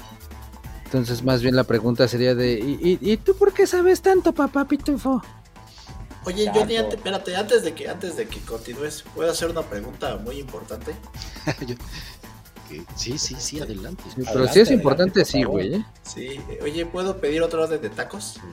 [0.87, 4.33] Entonces, más bien la pregunta sería de: ¿Y, y, y tú por qué sabes tanto,
[4.33, 5.23] papá Pitufo?
[6.26, 6.60] Oye, Exacto.
[6.60, 10.38] Johnny, ante- espérate, antes de que antes de que continúes, puedo hacer una pregunta muy
[10.38, 10.94] importante.
[11.66, 11.76] Yo-
[12.96, 14.02] Sí, sí, sí, adelante.
[14.08, 15.74] Sí, pero Adelante, si es importante, por sí, güey.
[15.74, 15.84] ¿eh?
[16.02, 18.40] Sí, oye, ¿puedo pedir otro orden de tacos?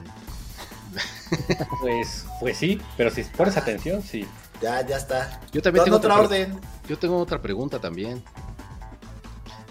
[1.80, 4.26] Pues, pues sí, pero si pones atención, sí.
[4.60, 5.40] Ya, ya está.
[5.50, 6.60] Yo también tengo otra otra, orden.
[6.86, 8.22] Yo tengo otra pregunta también.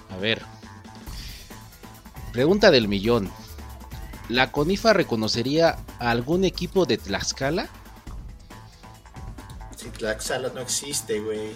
[0.10, 0.42] A ver.
[2.34, 3.30] Pregunta del millón.
[4.28, 7.70] ¿La CONIFA reconocería a algún equipo de Tlaxcala?
[9.90, 11.52] Tlaxcala no existe, güey.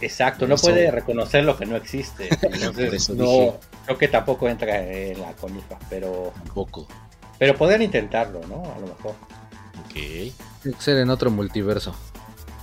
[0.00, 2.28] Exacto, no Eso- puede reconocer lo que no existe.
[2.42, 3.52] Entonces, no, dije.
[3.84, 6.88] creo que tampoco entra en la CONIFA, pero, Tampoco.
[7.38, 8.62] pero podrían intentarlo, ¿no?
[8.74, 9.14] A lo mejor.
[9.84, 9.92] Ok.
[9.92, 11.94] Tiene que ser en otro multiverso.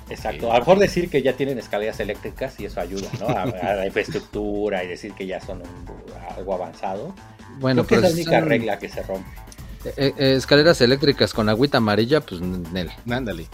[0.09, 0.47] Exacto.
[0.47, 0.51] Ok.
[0.51, 3.27] A lo mejor decir que ya tienen escaleras eléctricas y eso ayuda, ¿no?
[3.27, 7.13] A, a la infraestructura y decir que ya son un- algo avanzado.
[7.59, 9.29] Bueno, creo que es pero la única son, regla que se rompe.
[9.85, 12.89] eh, eh, escaleras eléctricas con agüita amarilla, pues Nel.
[13.09, 13.47] Ándale.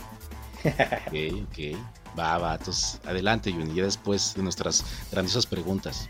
[0.65, 1.77] Ok, ok.
[2.17, 2.55] Va, va.
[2.55, 3.81] Entonces, adelante, Juni.
[3.81, 6.07] Después de nuestras grandiosas preguntas.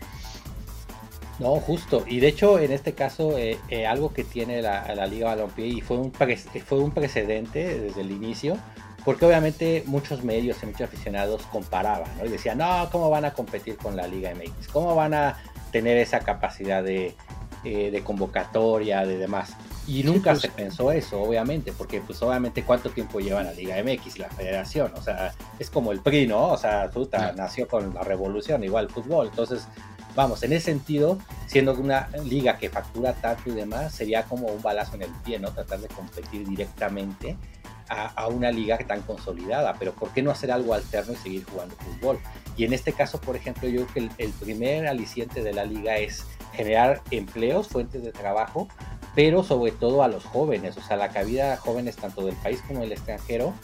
[1.38, 2.04] No, justo.
[2.06, 5.66] Y de hecho, en este caso, eh, eh, algo que tiene la, la Liga Balompié
[5.66, 8.56] y fue un, fue un precedente desde el inicio,
[9.04, 12.24] porque obviamente muchos medios y muchos aficionados comparaban, ¿no?
[12.24, 14.68] Y decían, no, ¿cómo van a competir con la Liga MX?
[14.68, 15.36] ¿Cómo van a
[15.72, 17.14] tener esa capacidad de,
[17.64, 19.56] eh, de convocatoria, de demás?
[19.86, 20.42] Y nunca pues.
[20.42, 24.92] se pensó eso, obviamente, porque pues obviamente cuánto tiempo lleva la Liga MX, la federación,
[24.96, 26.48] o sea, es como el PRI, ¿no?
[26.48, 29.66] O sea, puta, nació con la revolución, igual el fútbol, entonces
[30.14, 34.62] vamos, en ese sentido, siendo una liga que factura tanto y demás, sería como un
[34.62, 35.50] balazo en el pie, ¿no?
[35.50, 37.36] Tratar de competir directamente
[37.88, 41.44] a, a una liga tan consolidada, pero ¿por qué no hacer algo alterno y seguir
[41.44, 42.18] jugando fútbol?
[42.56, 45.64] Y en este caso, por ejemplo, yo creo que el, el primer aliciente de la
[45.64, 48.68] liga es generar empleos, fuentes de trabajo,
[49.14, 52.62] pero sobre todo a los jóvenes, o sea, la cabida a jóvenes tanto del país
[52.66, 53.54] como del extranjero.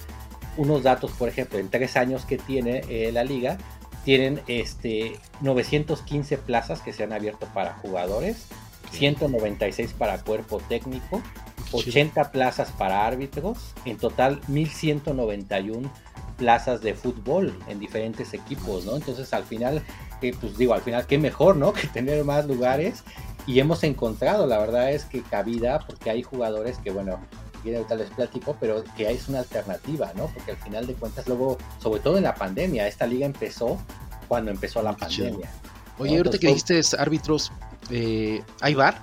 [0.57, 3.59] Unos datos, por ejemplo, en tres años que tiene eh, la liga,
[4.05, 8.47] tienen este 915 plazas que se han abierto para jugadores,
[8.93, 11.23] 196 para cuerpo técnico,
[11.71, 11.91] Qué chido.
[11.91, 15.91] 80 plazas para árbitros, en total 1191
[16.41, 18.97] plazas de fútbol en diferentes equipos, ¿no?
[18.97, 19.83] Entonces al final,
[20.23, 21.73] eh, pues digo, al final qué mejor, ¿no?
[21.75, 23.05] Que tener más lugares
[23.51, 27.19] y hemos encontrado, la verdad es que cabida, porque hay jugadores que, bueno,
[27.63, 30.29] quieren ahorita les platico, pero que es una alternativa, ¿no?
[30.29, 33.77] Porque al final de cuentas luego, sobre todo en la pandemia, esta liga empezó
[34.29, 35.51] cuando empezó la pandemia.
[35.99, 37.51] Oye, No, ahorita que dijiste árbitros,
[37.91, 39.03] eh, ¿hay bar?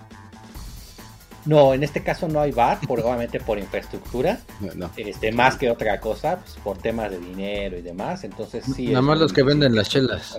[1.44, 4.90] No, en este caso no hay bar, por, obviamente por infraestructura, No, no.
[4.96, 8.24] este, más que otra cosa, pues, por temas de dinero y demás.
[8.24, 8.88] Entonces sí.
[8.88, 10.38] Nada más los que venden las chelas.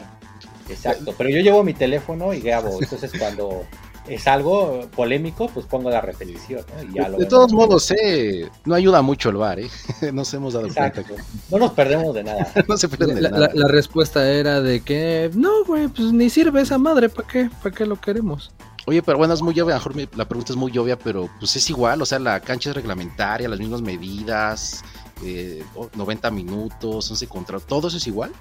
[0.69, 2.79] Exacto, pero yo llevo mi teléfono y grabo.
[2.83, 3.65] Entonces cuando
[4.09, 6.63] es algo polémico, pues pongo la repetición.
[6.77, 6.83] ¿no?
[6.91, 9.69] Y ya De, lo de todos modos, eh, no ayuda mucho el bar, ¿eh?
[10.13, 11.03] Nos hemos dado Exacto.
[11.05, 12.53] cuenta No nos perdemos de nada.
[12.69, 13.49] no se pierde de La, nada.
[13.55, 17.51] la- la respuesta era de que no, güey, pues ni sirve esa madre, ¿para qué?
[17.63, 18.51] ¿Para qué lo queremos?
[18.87, 20.99] Oye, pero bueno, es muy obvia, a lo mejor me- la pregunta es muy obvia,
[20.99, 24.83] pero pues es igual, o sea, la cancha es reglamentaria, las mismas medidas,
[25.23, 28.33] eh, o- 90 minutos, 11 contra, todo eso es igual.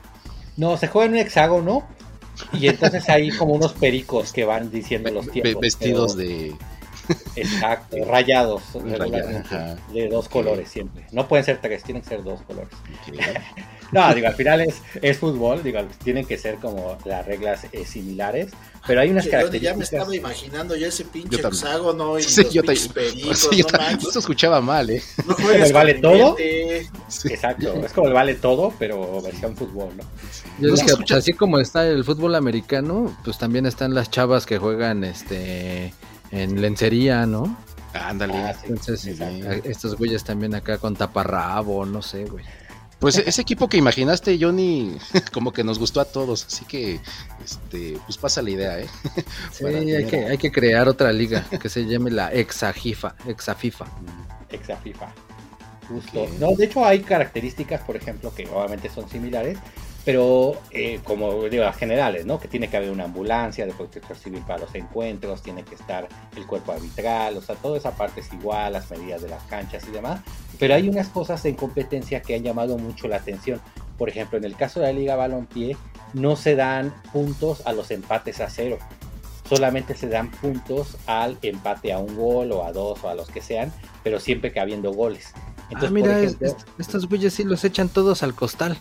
[0.56, 1.84] No, se juega en un hexágono
[2.54, 5.62] y entonces hay como unos pericos que van diciendo los tiempos.
[5.62, 6.56] vestidos pero- de...
[7.38, 8.64] Exacto, rayados,
[9.94, 11.06] de dos colores siempre.
[11.14, 12.74] No pueden ser tres, tienen que ser dos colores.
[13.92, 17.86] No, digo, al final es, es fútbol, digo, tienen que ser como las reglas eh,
[17.86, 18.52] similares,
[18.86, 19.94] pero hay unas Che, yo ya me características.
[19.94, 23.66] estaba imaginando yo ese pinche Yo hexágono y Sí, los yo pericos, Sí, yo
[24.04, 25.02] no se escuchaba mal, ¿eh?
[25.26, 26.36] no ¿El vale todo?
[27.08, 27.30] Sí.
[27.30, 30.04] Exacto, es como el vale todo, pero versión fútbol, ¿no?
[30.60, 34.46] Yo No escucha- pues, así como está el fútbol americano, pues también están las chavas
[34.46, 35.94] que juegan este
[36.32, 37.58] en lencería, ¿no?
[37.94, 38.34] Ándale.
[38.36, 39.08] Ah, sí, Entonces,
[39.64, 42.44] estos güeyes también acá con taparrabo, no sé, güey.
[43.00, 44.98] Pues ese equipo que imaginaste, Johnny,
[45.34, 47.00] como que nos gustó a todos, así que,
[47.44, 48.88] este, pues pasa la idea, ¿eh?
[49.52, 53.86] Sí, hay que, hay que crear otra liga que se llame la Exafifa, Exafifa.
[54.50, 55.14] Exa FIFA.
[55.90, 56.24] Justo.
[56.24, 56.30] Ok.
[56.40, 59.58] No, de hecho hay características, por ejemplo, que obviamente son similares,
[60.08, 62.40] pero eh, como digo, las generales, ¿no?
[62.40, 66.08] Que tiene que haber una ambulancia de protección civil para los encuentros, tiene que estar
[66.38, 69.84] el cuerpo arbitral, o sea, toda esa parte es igual, las medidas de las canchas
[69.86, 70.22] y demás,
[70.58, 73.60] pero hay unas cosas en competencia que han llamado mucho la atención.
[73.98, 75.76] Por ejemplo, en el caso de la Liga Balompié,
[76.14, 78.78] no se dan puntos a los empates a cero.
[79.50, 83.28] Solamente se dan puntos al empate a un gol o a dos o a los
[83.30, 83.74] que sean,
[84.06, 85.34] pero siempre que habiendo goles.
[85.70, 88.78] Entonces, ah, mira, por es- estos güeyes sí los echan todos al costal.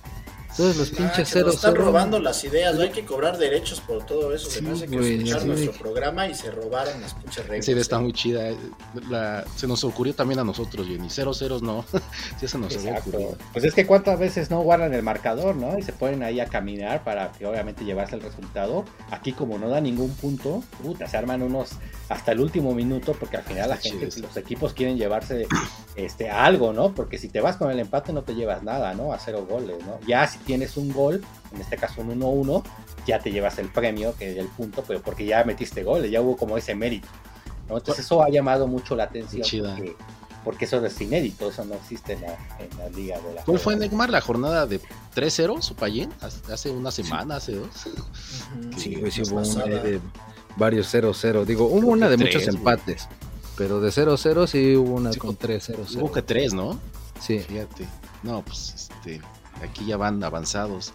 [0.56, 1.54] Todos los Ah, pinches nos ceros.
[1.56, 1.84] están cero.
[1.84, 4.48] robando las ideas, no hay que cobrar derechos por todo eso.
[4.50, 7.60] Se Sí, me hace que así nuestro programa y se robaron las pinches reglas.
[7.64, 8.48] Esa idea está muy chida.
[8.50, 8.56] eh.
[9.10, 11.08] La- se nos ocurrió también a nosotros, Jenny.
[11.10, 11.84] Cero ceros no.
[12.40, 13.36] sí, se nos había ocurrido.
[13.52, 15.78] Pues es que cuántas veces no guardan el marcador, ¿no?
[15.78, 18.84] Y se ponen ahí a caminar para que obviamente llevarse el resultado.
[19.10, 21.70] Aquí como no da ningún punto, puta, se arman unos
[22.08, 25.46] hasta el último minuto porque al final la gente, chido los equipos quieren llevarse
[25.96, 26.94] este algo, ¿no?
[26.94, 29.12] Porque si te vas con el empate no te llevas nada, ¿no?
[29.12, 29.98] A cero goles, ¿no?
[30.06, 32.62] Ya si tienes un gol, en este caso un 1-1,
[33.06, 36.22] ya te llevas el premio, que es el punto, pero porque ya metiste goles, ya
[36.22, 37.08] hubo como ese mérito.
[37.68, 37.76] ¿no?
[37.76, 39.42] Entonces eso ha llamado mucho la atención.
[39.76, 39.96] Porque,
[40.44, 43.58] porque eso es inédito, eso no existe en la, en la liga de la ¿Cuál
[43.58, 44.80] fue, Neymar, la jornada de
[45.14, 46.10] 3-0, Supayén?
[46.20, 47.68] Hace hace una semana, hace dos.
[47.74, 47.90] Sí,
[48.76, 50.00] Sí, güey, sí hubo una de
[50.56, 51.44] varios 0-0.
[51.44, 52.56] Digo, hubo una de tres, muchos güey.
[52.56, 53.08] empates,
[53.56, 55.96] pero de 0-0 sí hubo una Sí, con 3-0.
[56.00, 56.78] Hubo que tres, ¿no?
[57.20, 57.86] Sí, Fíjate.
[58.22, 59.20] No, pues este,
[59.62, 60.92] aquí ya van avanzados.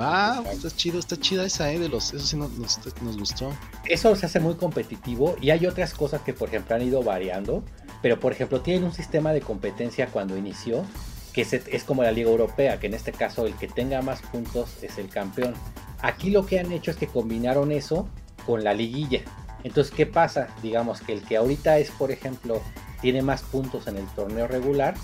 [0.00, 1.78] Va, está chido, está chida esa, ¿eh?
[1.78, 3.52] De los, eso sí nos, nos, nos gustó.
[3.84, 7.62] eso se hace muy competitivo y hay otras cosas que por ejemplo han ido variando,
[8.02, 10.84] pero por ejemplo tienen un sistema de competencia cuando inició
[11.32, 14.22] que es, es como la Liga Europea, que en este caso el que tenga más
[14.22, 15.54] puntos es el campeón.
[16.00, 18.08] Aquí lo que han hecho es que combinaron eso
[18.46, 19.20] con la liguilla.
[19.64, 20.48] Entonces, ¿qué pasa?
[20.62, 22.62] Digamos que el que ahorita es, por ejemplo,
[23.00, 24.94] tiene más puntos en el torneo regular,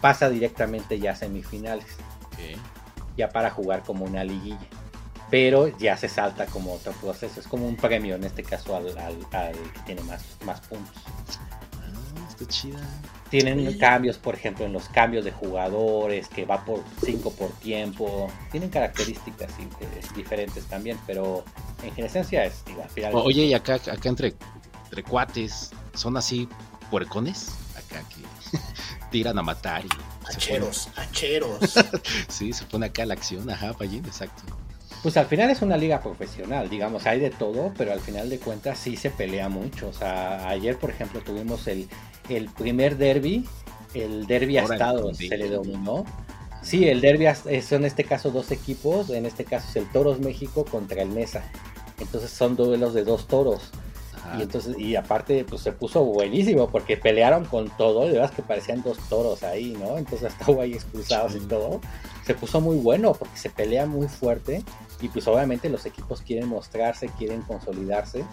[0.00, 1.86] pasa directamente ya a semifinales
[3.16, 4.58] ya para jugar como una liguilla.
[5.30, 7.40] Pero ya se salta como otro proceso.
[7.40, 10.94] Es como un premio en este caso al, al- al que tiene más, más puntos.
[11.80, 12.78] Ah, está chida.
[13.28, 13.76] Tienen Sí.
[13.78, 18.30] cambios, por ejemplo, en los cambios de jugadores, que va por 5 por tiempo.
[18.52, 21.44] Tienen características eh, diferentes también, pero
[21.82, 24.36] en esencia es, digo, al final- O- Oye, y acá, acá entre,
[24.84, 26.48] entre cuates, ¿son así
[26.88, 27.48] puercones?
[27.76, 28.22] Acá que
[29.10, 29.88] tiran a matar y
[30.28, 31.74] Hacheros, hacheros.
[32.28, 34.42] sí, se pone acá la acción, ajá, Payín, exacto.
[35.02, 38.38] Pues al final es una liga profesional, digamos, hay de todo, pero al final de
[38.38, 39.88] cuentas sí se pelea mucho.
[39.88, 41.88] O sea, ayer, por ejemplo, tuvimos el,
[42.28, 43.46] el primer derby,
[43.94, 46.04] el derby a estados, se le dominó.
[46.62, 49.76] Sí, el derby a- eh, son en este caso dos equipos, en este caso es
[49.76, 51.44] el Toros México contra el Mesa.
[52.00, 53.70] Entonces son duelos de dos toros.
[54.26, 54.38] Ajá.
[54.38, 58.42] Y entonces, y aparte, pues se puso buenísimo porque pelearon con todo, de verdad que
[58.42, 59.96] parecían dos toros ahí, ¿no?
[59.98, 61.40] Entonces hubo ahí expulsados Sí.
[61.42, 61.80] y todo.
[62.24, 64.62] Se puso muy bueno porque se pelea muy fuerte
[65.00, 68.24] y pues obviamente los equipos quieren mostrarse, quieren consolidarse.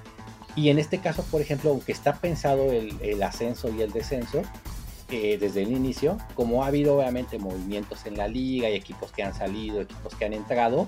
[0.56, 4.44] Y en este caso, por ejemplo, aunque está pensado el, el ascenso y el descenso
[5.10, 9.22] eh, desde el inicio, como ha habido obviamente movimientos en la liga y equipos que
[9.24, 10.88] han salido, equipos que han entrado,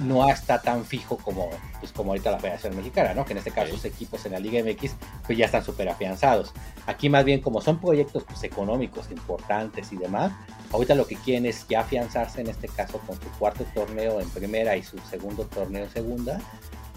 [0.00, 1.48] no está tan fijo como,
[1.80, 3.24] pues, como ahorita la Federación Mexicana, ¿no?
[3.24, 4.92] Que en este caso los equipos en la Liga MX
[5.26, 6.52] pues ya están súper afianzados.
[6.86, 10.32] Aquí más bien como son proyectos pues, económicos importantes y demás,
[10.72, 14.28] ahorita lo que quieren es ya afianzarse en este caso con su cuarto torneo en
[14.30, 16.40] primera y su segundo torneo en segunda,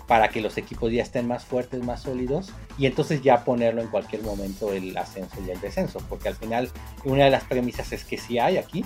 [0.08, 3.88] para que los equipos ya estén más fuertes, más sólidos y entonces ya ponerlo en
[3.88, 6.70] cualquier momento el ascenso y el descenso, porque al final
[7.06, 8.84] una de las premisas es que sí hay aquí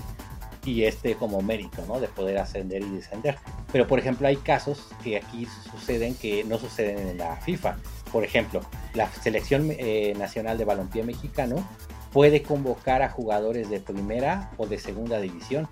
[0.65, 1.99] y este como mérito, ¿no?
[1.99, 3.37] De poder ascender y descender.
[3.71, 7.77] Pero por ejemplo hay casos que aquí suceden que no suceden en la FIFA.
[8.11, 8.61] Por ejemplo,
[8.93, 11.67] la selección eh, nacional de balompié mexicano
[12.11, 15.67] puede convocar a jugadores de primera o de segunda división.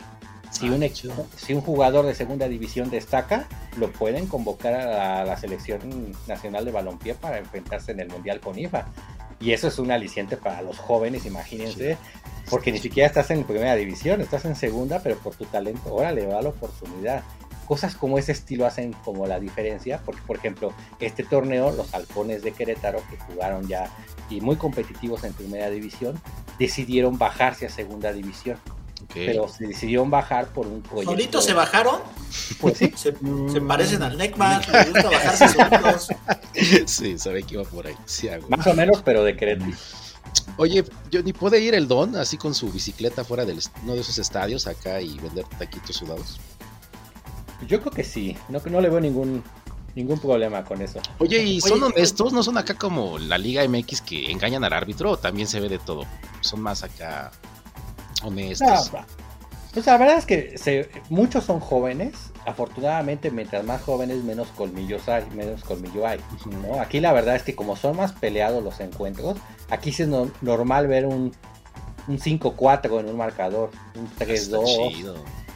[0.51, 0.88] Si, Ah, un,
[1.36, 6.63] si un jugador de segunda división destaca, lo pueden convocar a la, la selección nacional
[6.63, 8.86] de balompié para enfrentarse en el mundial con IFA.
[9.43, 11.97] Y eso es un aliciente para los jóvenes, imagínense,
[12.49, 16.13] porque ni siquiera estás en primera división, estás en segunda, pero por tu talento, ahora
[16.13, 17.23] le va la oportunidad.
[17.67, 22.41] Cosas como ese estilo hacen como la diferencia, porque por ejemplo, este torneo, los halcones
[22.41, 23.91] de Querétaro, que jugaron ya
[24.29, 26.21] y muy competitivos en primera división,
[26.58, 28.58] decidieron bajarse a segunda división,
[29.13, 31.12] Pero se decidieron bajar por un proyecto.
[31.12, 32.02] ¿Solitos se bajaron?
[32.60, 33.13] Pues sí, Se,
[33.52, 36.08] se parecen al Necma, les gusta bajarse solitos.
[36.86, 37.95] sí, sabía que iba por ahí.
[38.06, 38.47] Sí, hago.
[38.49, 39.71] más o menos, pero de Querétaro.
[40.58, 44.02] Oye, yo ni puede ir el Don así con su bicicleta fuera de uno de
[44.02, 46.39] esos estadios acá y vender taquitos sudados.
[47.67, 49.43] Yo creo que sí, no, no le veo ningún,
[49.95, 50.99] ningún problema con eso.
[51.19, 52.34] Oye, ¿y son Oye, honestos?
[52.34, 55.69] ¿No son acá como la Liga MX que engañan al árbitro o también se ve
[55.69, 56.06] de todo?
[56.41, 57.32] Son más acá
[58.62, 58.67] No,
[59.73, 62.13] pues la verdad es que se- muchos son jóvenes.
[62.45, 66.19] Afortunadamente, mientras más jóvenes, menos colmillos hay, menos colmillo hay.
[66.79, 69.38] Aquí la verdad es que como son más peleados los encuentros,
[69.69, 71.31] aquí sí es no- normal ver un,
[72.07, 74.89] un 5-4 en un marcador, un Está 3-2.
[74.93, 75.15] chido.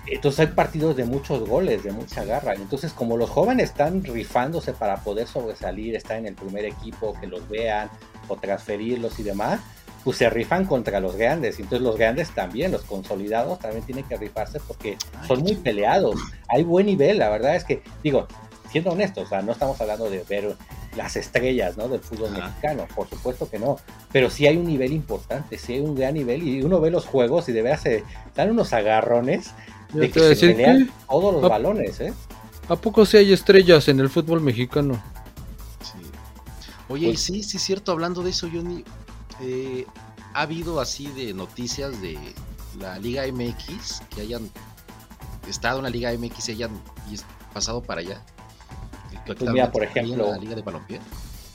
[0.09, 2.53] Entonces hay partidos de muchos goles, de mucha garra.
[2.55, 7.27] Entonces como los jóvenes están rifándose para poder sobresalir, estar en el primer equipo, que
[7.27, 7.89] los vean
[8.29, 9.59] o transferirlos y demás,
[10.07, 11.59] pues se rifan contra los grandes.
[11.59, 14.95] Entonces los grandes también, los consolidados también tienen que rifarse porque
[15.27, 16.15] son muy peleados.
[16.47, 18.25] Hay buen nivel, la verdad es que, digo,
[18.71, 20.55] siendo honestos, o sea, no estamos hablando de ver
[20.95, 21.89] las estrellas ¿no?
[21.89, 22.47] del fútbol Ajá.
[22.47, 23.75] mexicano, por supuesto que no,
[24.09, 27.05] pero sí hay un nivel importante, sí hay un gran nivel y uno ve los
[27.05, 29.51] juegos y de veras se dan unos agarrones
[29.93, 32.13] Yo de que se decir pelean que, todos los balones, ¿eh?
[32.69, 35.03] ¿a poco sí hay estrellas en el fútbol mexicano?
[35.81, 35.99] Sí.
[36.87, 38.85] Oye, Pues- sí, sí es cierto, hablando de eso, Johnny,
[39.41, 39.85] eh,
[40.33, 42.17] ha habido así de noticias de
[42.79, 44.49] la Liga MX que hayan
[45.47, 46.71] estado en la Liga MX y hayan
[47.53, 48.21] pasado para allá.
[49.25, 50.99] Pues mira, por ejemplo, la Liga de Balompié.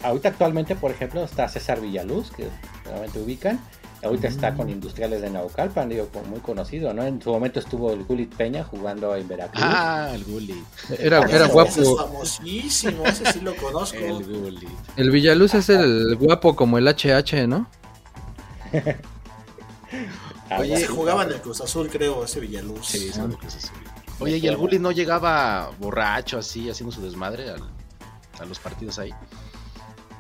[0.03, 2.49] ahorita actualmente, por ejemplo, está César Villaluz, que
[2.85, 3.61] realmente ubican.
[4.03, 7.05] Ahorita está con Industriales de Naucalpan, digo, muy conocido, ¿no?
[7.05, 9.63] En su momento estuvo el Gulit Peña jugando en Veracruz.
[9.65, 10.65] Ah, el Gullit.
[10.99, 11.71] Era, Ese- era ese guapo.
[11.71, 13.99] es famosísimo, ese sí lo conozco.
[13.99, 14.69] El Gullit.
[14.97, 17.69] El Villaluz es el guapo como el HH, ¿no?
[20.51, 22.87] Algo Oye, jugaba en el Cruz Azul, creo, ese Villaluz.
[22.87, 23.79] Sí, es que se sube.
[24.21, 27.71] Oye, ¿y el Gullit no llegaba borracho así, haciendo su desmadre al-
[28.41, 29.13] a los partidos ahí?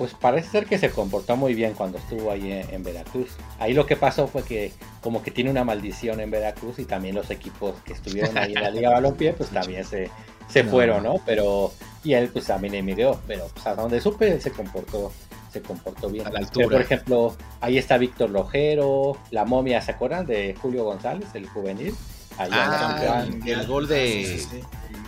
[0.03, 3.29] Pues parece ser que se comportó muy bien cuando estuvo ahí en, en Veracruz.
[3.61, 7.15] Ahí lo que pasó fue que como que tiene una maldición en Veracruz y también
[7.15, 10.11] los equipos que estuvieron ahí en la Liga Balompié pues también se,
[10.49, 10.71] se No.
[10.73, 11.21] fueron, ¿no?
[11.25, 11.73] Pero
[12.03, 15.13] y él pues también emigró, pero pues a donde supe él se comportó
[15.53, 16.27] se comportó bien.
[16.27, 16.67] A la Pero, altura.
[16.69, 21.95] por ejemplo, ahí está Víctor Lojero, la momia, ¿se acuerdan de Julio González, el juvenil?
[22.39, 24.61] Allá Ah, el gol de- Sí, sí, sí.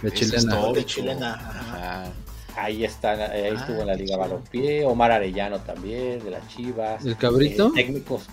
[0.03, 0.73] De chilena.
[0.73, 2.05] De chilena, ajá.
[2.57, 4.17] Ahí está, ahí Ah, estuvo en la Liga.
[4.17, 7.05] Balompié, Omar Arellano también, de las Chivas.
[7.05, 7.69] ¿El cabrito?
[7.69, 8.27] Eh, técnicos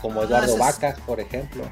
[0.00, 1.62] como Ah, Eduardo Vacas, por ejemplo.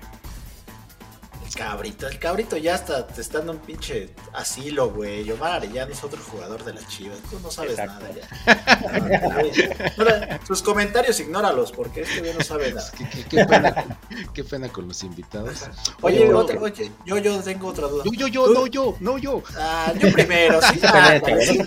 [1.49, 5.29] El cabrito, el cabrito ya está te está en un pinche asilo, güey.
[5.31, 7.19] Omar Arellano es otro jugador de las chivas.
[7.31, 8.05] Tú no sabes Exacto.
[8.05, 9.95] nada ya.
[9.97, 12.91] No, sus comentarios ignóralos, porque este güey no sabe nada.
[12.97, 13.99] Qué, qué- qué pena,
[14.35, 15.63] qué pena con los invitados.
[16.03, 18.05] Oye, Oye, otra- oye, yo, yo tengo otra duda.
[18.05, 19.43] Yo, yo, yo, Tú- no, yo, no, yo.
[19.59, 20.79] Ah, yo primero, sí.
[20.83, 21.59] No se Ah, no sí.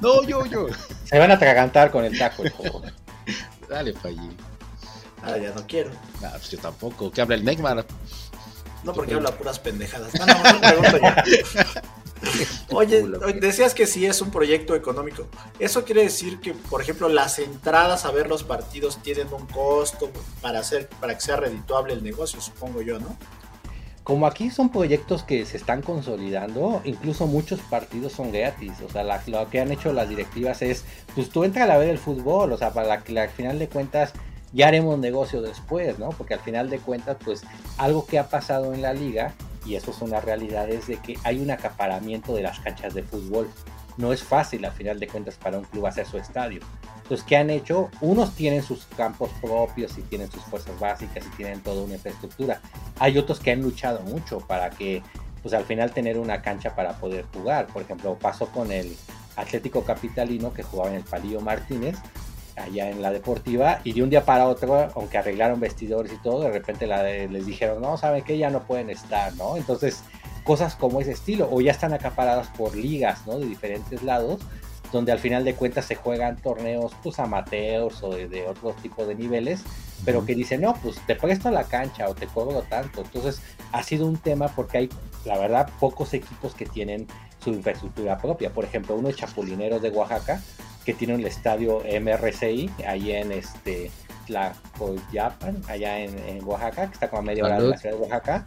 [0.00, 0.66] No, yo, yo.
[1.04, 2.82] Se van a atragantar con el taco, hijo.
[3.68, 4.36] Dale, fallí.
[5.22, 5.90] Ah, ya no quiero.
[6.24, 7.10] Ah, pues yo tampoco.
[7.10, 7.86] ¿Qué habla el Neymar?
[8.84, 10.12] No porque habla puras pendejadas.
[10.14, 11.24] No, no, no pregunto ya.
[12.70, 13.04] Oye,
[13.40, 15.26] decías que sí es un proyecto económico.
[15.58, 20.10] Eso quiere decir que, por ejemplo, las entradas a ver los partidos tienen un costo
[20.42, 23.16] para hacer, para que sea redituable el negocio, supongo yo, ¿no?
[24.02, 28.72] Como aquí son proyectos que se están consolidando, incluso muchos partidos son gratis.
[28.86, 31.90] O sea, la- lo que han hecho las directivas es, pues tú entra a ver
[31.90, 34.12] el fútbol, o sea, para que al final de cuentas
[34.52, 36.10] ya haremos negocio después, ¿no?
[36.10, 37.42] Porque al final de cuentas, pues
[37.76, 39.32] algo que ha pasado en la liga,
[39.64, 43.02] y eso es una realidad, es de que hay un acaparamiento de las canchas de
[43.02, 43.50] fútbol.
[43.98, 46.60] No es fácil, al final de cuentas, para un club hacer su estadio.
[47.02, 47.90] Entonces, ¿qué han hecho?
[48.00, 52.60] Unos tienen sus campos propios y tienen sus fuerzas básicas y tienen toda una infraestructura.
[52.98, 55.02] Hay otros que han luchado mucho para que,
[55.42, 57.66] pues al final tener una cancha para poder jugar.
[57.66, 58.96] Por ejemplo, pasó con el
[59.36, 61.96] Atlético Capitalino que jugaba en el Palillo Martínez,
[62.58, 66.40] allá en la deportiva, y de un día para otro, aunque arreglaron vestidores y todo,
[66.42, 68.36] de repente la de- les dijeron, no, ¿saben qué?
[68.38, 69.56] Ya no pueden estar, ¿no?
[69.56, 70.02] Entonces,
[70.44, 73.38] cosas como ese estilo, o ya están acaparadas por ligas, ¿no?
[73.38, 74.40] De diferentes lados,
[74.92, 79.04] donde al final de cuentas se juegan torneos, pues amateurs o de, de otro tipo
[79.04, 79.60] de niveles,
[80.04, 83.02] pero que dicen, no, pues te presto la cancha o te cobro tanto.
[83.02, 83.42] Entonces,
[83.72, 84.88] ha sido un tema porque hay,
[85.26, 87.06] la verdad, pocos equipos que tienen
[87.44, 88.50] su infraestructura propia.
[88.50, 90.40] Por ejemplo, uno de Chapulineros de Oaxaca,
[90.88, 93.90] que tiene el estadio MRCI, ahí en este
[94.26, 98.00] Tlacoyapan, allá en, en Oaxaca, que está como a media hora de la ciudad de
[98.00, 98.44] Oaxaca.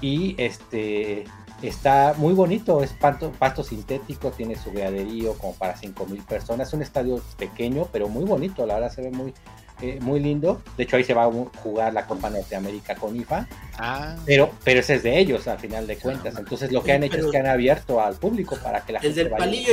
[0.00, 1.24] Y este
[1.60, 6.68] está muy bonito, es pasto, pasto sintético, tiene su graderío como para 5000 personas.
[6.68, 9.34] Es un estadio pequeño, pero muy bonito, la verdad se ve muy,
[9.82, 10.62] eh, muy lindo.
[10.78, 11.30] De hecho, ahí se va a
[11.62, 13.46] jugar la Copa Norteamérica con IFA,
[13.78, 16.36] Ah, pero, pero ese es de ellos al final de cuentas.
[16.38, 19.00] Entonces, lo que han hecho Pero- es que han abierto al público para que la
[19.00, 19.36] gente vaya.
[19.36, 19.72] palillo,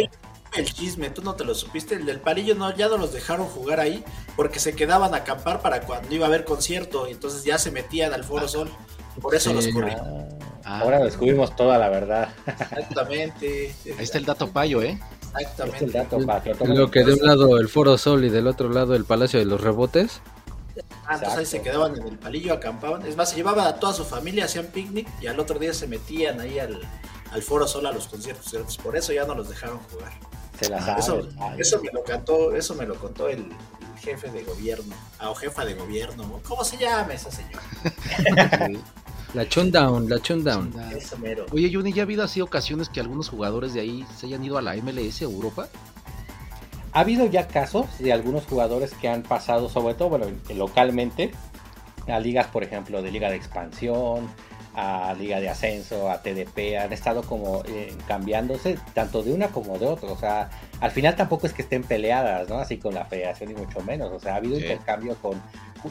[0.56, 1.96] el chisme, tú no te lo supiste.
[1.96, 4.04] El del palillo no, ya no los dejaron jugar ahí
[4.36, 7.08] porque se quedaban a acampar para cuando iba a haber concierto.
[7.08, 8.70] Y entonces ya se metían al Foro Sol.
[9.22, 9.56] Por eso Sí.
[9.56, 10.06] los corrieron.
[10.08, 10.26] Ah,
[10.66, 10.82] Ah.
[10.82, 12.30] Ahora descubrimos toda la verdad.
[12.46, 13.74] Exactamente.
[13.98, 15.00] ahí está el dato payo, ¿eh?
[15.40, 15.78] Exactamente.
[15.78, 16.18] es el dato
[16.58, 19.40] que lo que de un lado el Foro Sol y del otro lado el Palacio
[19.40, 20.22] de los Rebotes.
[21.08, 23.06] Ah, entonces ahí se quedaban en el palillo, acampaban.
[23.06, 25.88] Es más, se llevaban a toda su familia, hacían picnic y al otro día se
[25.88, 26.80] metían ahí al,
[27.32, 28.78] al Foro Sol a los conciertos.
[28.78, 30.12] Por eso ya no los dejaron jugar.
[30.60, 31.00] Se la saben.
[31.00, 35.30] Eso, eso me lo contó, eso me lo contó el, el jefe de gobierno, ah,
[35.30, 37.64] o jefa de gobierno, ¿cómo se llama esa señora?
[39.36, 40.74] La Chundown, la Chundown.
[40.92, 41.46] Eso mero.
[41.52, 44.58] Oye, Juni, ¿ya ha habido así ocasiones que algunos jugadores de ahí se hayan ido
[44.58, 45.70] a la MLS Europa?
[46.94, 51.32] Ha habido ya casos de algunos jugadores que han pasado, sobre todo bueno, localmente,
[52.08, 54.28] a ligas, por ejemplo, de liga de expansión,
[54.80, 59.78] a liga de ascenso, a TDP, han estado como eh, cambiándose tanto de una como
[59.78, 60.10] de otra.
[60.12, 60.50] O sea,
[60.80, 62.60] al final tampoco es que estén peleadas, ¿no?
[62.60, 64.12] Así con la federación y mucho menos.
[64.12, 64.64] O sea, ha habido Sí.
[64.64, 65.42] intercambio con,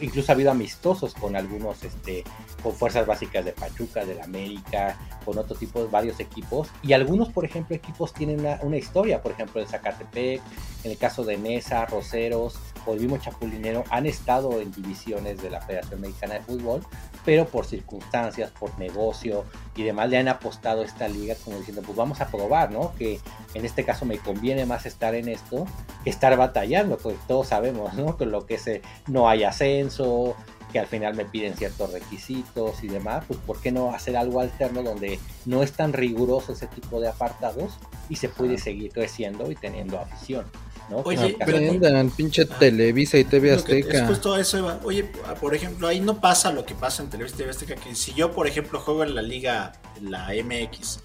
[0.01, 2.24] incluso ha habido amistosos con algunos, este,
[2.62, 6.68] con fuerzas básicas de Pachuca, del América, con otro tipo de varios equipos.
[6.82, 10.41] Y algunos, por ejemplo, equipos tienen una, historia, por ejemplo, el Zacatepec,
[10.84, 12.59] en el caso de Mesa, Roceros
[12.89, 16.80] o el mismo Chapulinero, han estado en divisiones de la Federación Mexicana de Fútbol,
[17.24, 19.45] pero por circunstancias, por negocio
[19.76, 22.95] y demás, le han apostado a esta liga como diciendo, pues vamos a probar, ¿no?
[22.97, 23.20] Que
[23.55, 25.66] en este caso me conviene más estar en esto
[26.03, 28.16] que estar batallando, porque todos sabemos, ¿no?
[28.16, 28.68] Con lo que es,
[29.07, 30.34] no hay ascenso,
[30.72, 34.41] que al final me piden ciertos requisitos y demás, pues ¿por qué no hacer algo
[34.41, 37.78] alterno donde no es tan riguroso ese tipo de apartados
[38.09, 40.45] y se puede seguir creciendo y teniendo afición?
[40.89, 40.99] ¿No?
[40.99, 43.99] Oye, prendan, pinche Televisa y TV Azteca.
[43.99, 45.05] Es justo eso, Oye,
[45.41, 48.14] por ejemplo, ahí no pasa lo que pasa en Televisa y TV Azteca, que si
[48.14, 51.01] yo, por ejemplo, juego en la liga, en la MX,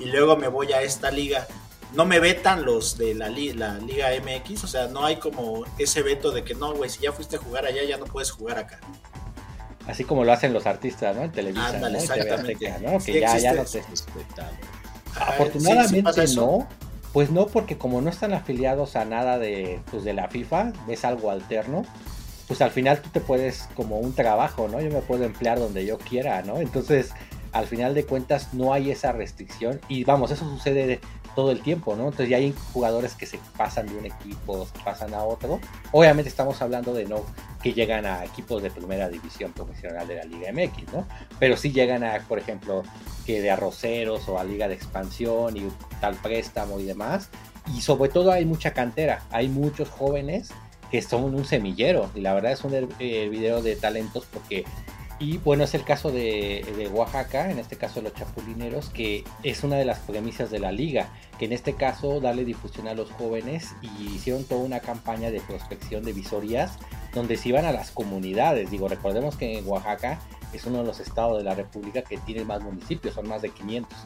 [0.00, 1.46] y luego me voy a esta liga,
[1.94, 6.02] no me vetan los de la, la, Liga MX, o sea, no hay como ese
[6.02, 8.58] veto de que no, güey, si ya fuiste a jugar allá, ya no puedes jugar
[8.58, 8.80] acá.
[9.86, 11.22] Así como lo hacen los artistas, ¿no?
[11.22, 11.86] En televisión, ¿no?
[11.88, 12.74] exactamente.
[12.80, 12.98] ¿no?
[12.98, 13.82] Que ya, ya no te
[15.14, 16.68] Afortunadamente no,
[17.16, 21.02] pues no, porque como no están afiliados a nada de, pues de la FIFA, es
[21.02, 21.86] algo alterno,
[22.46, 24.82] pues al final tú te puedes, como un trabajo, ¿no?
[24.82, 26.58] Yo me puedo emplear donde yo quiera, ¿no?
[26.58, 27.12] Entonces,
[27.52, 31.00] al final de cuentas no hay esa restricción y vamos, eso sucede
[31.36, 32.04] todo el tiempo, ¿no?
[32.04, 35.60] Entonces ya hay jugadores que se pasan de un equipo, se pasan a otro.
[35.92, 37.24] Obviamente estamos hablando de no
[37.62, 41.06] que llegan a equipos de primera división profesional de la Liga MX, ¿no?
[41.38, 42.82] Pero sí llegan a, por ejemplo,
[43.24, 45.68] que de arroceros o a Liga de Expansión y
[46.00, 47.28] tal préstamo y demás.
[47.76, 50.50] Y sobre todo hay mucha cantera, hay muchos jóvenes
[50.90, 52.10] que son un semillero.
[52.14, 54.64] Y la verdad es un eh, video de talentos porque
[55.18, 59.76] y bueno, es el caso de, Oaxaca, en este caso los chapulineros, que es una
[59.76, 61.08] de las premisas de la liga,
[61.38, 65.40] que en este caso darle difusión a los jóvenes y hicieron toda una campaña de
[65.40, 66.78] prospección de visorías
[67.14, 68.70] donde se iban a las comunidades.
[68.70, 70.18] Digo, recordemos que en Oaxaca
[70.52, 73.48] es uno de los estados de la República que tiene más municipios, son más de
[73.48, 73.96] 500.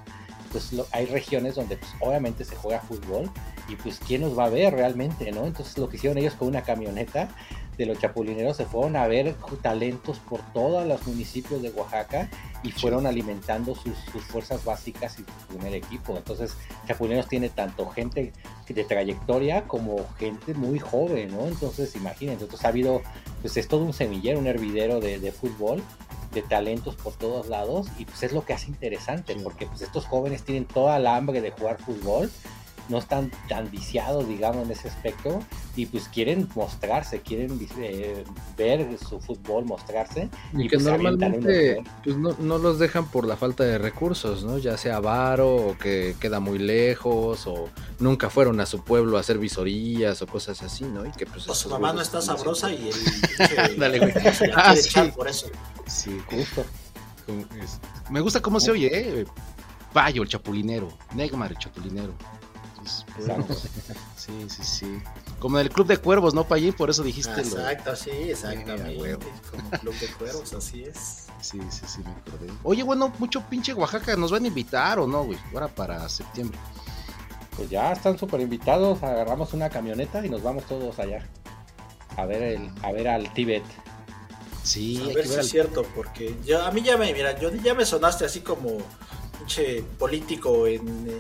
[0.44, 3.30] Entonces hay regiones donde pues, obviamente se juega fútbol
[3.68, 5.46] y pues quién nos va a ver realmente, ¿no?
[5.46, 7.28] Entonces lo que hicieron ellos con una camioneta
[7.81, 12.28] de los chapulineros se fueron a ver talentos por todos los municipios de Oaxaca
[12.62, 16.14] y fueron alimentando sus, fuerzas básicas y su primer equipo.
[16.14, 16.55] Entonces,
[16.87, 18.35] Chapulineros tiene tanto gente
[18.68, 21.47] de trayectoria como gente muy joven, ¿no?
[21.47, 23.01] Entonces, imagínense, entonces ha habido,
[23.41, 25.83] pues es todo un semillero, un hervidero de, de fútbol
[26.35, 30.07] de talentos por todos lados y pues es lo que hace interesante porque pues estos
[30.07, 32.31] jóvenes tienen toda la hambre de jugar fútbol
[32.91, 35.41] no están tan viciados, digamos, en ese aspecto,
[35.76, 38.24] y pues quieren mostrarse, quieren eh,
[38.59, 40.28] ver su fútbol, mostrarse.
[40.53, 44.59] Y, que pues, normalmente pues no, no, los dejan por la falta de recursos, ¿no?
[44.59, 47.68] Ya sea varo, o que queda muy lejos, o
[48.01, 51.07] nunca fueron a su pueblo a hacer visorías, o cosas así, ¿no?
[51.07, 51.45] Y que pues...
[51.45, 53.78] su mamá no está sabrosa y el...
[53.78, 54.12] Dale, güey.
[54.55, 55.01] ah, sí.
[55.14, 55.47] por eso.
[55.86, 56.64] Sí, justo.
[58.11, 59.24] Me gusta cómo se oye, ¿eh?
[59.93, 60.88] Payo, el chapulinero.
[61.14, 62.14] Negmar, el chapulinero.
[64.16, 65.03] Sí, sí, sí.
[65.39, 66.72] Como en el Club de Cuervos, ¿no, Payín?
[66.72, 67.41] Por eso dijiste.
[67.41, 69.18] Exacto, sí, exactamente.
[69.51, 71.26] Como Club de Cuervos, así es.
[71.41, 72.53] Sí, sí, sí, me acordé.
[72.62, 75.39] Oye, bueno, mucho pinche Oaxaca, ¿nos van a invitar o no, güey?
[75.53, 76.59] Ahora para septiembre.
[77.57, 81.26] Pues ya están súper invitados, agarramos una camioneta y nos vamos todos allá.
[82.16, 83.64] A ver el, a ver al Tíbet.
[84.62, 87.74] Sí, a ver si es cierto, porque ya, a mí ya me, mira, yo ya
[87.74, 88.78] me sonaste así como
[89.99, 91.18] político en eh,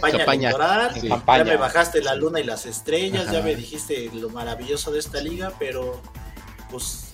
[0.00, 0.94] campaña, electoral.
[1.00, 5.20] Ya me bajaste la luna y las estrellas, ya me dijiste lo maravilloso de esta
[5.20, 6.00] liga, pero
[6.70, 7.04] pues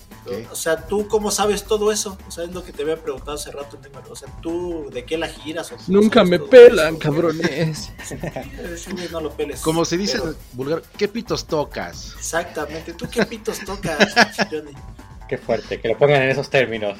[0.51, 2.17] O sea, ¿tú cómo sabes todo eso?
[2.27, 3.77] O sea, es lo que te había preguntado hace rato.
[4.09, 5.71] O sea, ¿tú de qué la giras?
[5.87, 7.91] Nunca me pelan, cabrones.
[9.11, 9.61] no lo peles.
[9.61, 10.19] Como se dice
[10.53, 12.13] vulgar, ¿qué pitos tocas?
[12.17, 14.13] Exactamente, ¿tú qué pitos tocas,
[14.51, 14.71] Johnny?
[15.27, 16.97] Qué fuerte, que lo pongan en esos términos.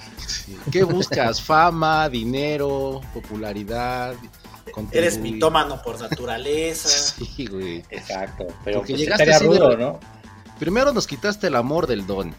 [0.72, 1.42] ¿Qué buscas?
[1.42, 4.16] Fama, dinero, popularidad.
[4.92, 7.14] Eres mitómano por naturaleza.
[7.36, 7.84] Sí, güey.
[7.90, 8.48] Exacto.
[8.64, 10.00] Pero que pues llegaste así ¿no?
[10.60, 12.34] Primero nos quitaste el amor del don.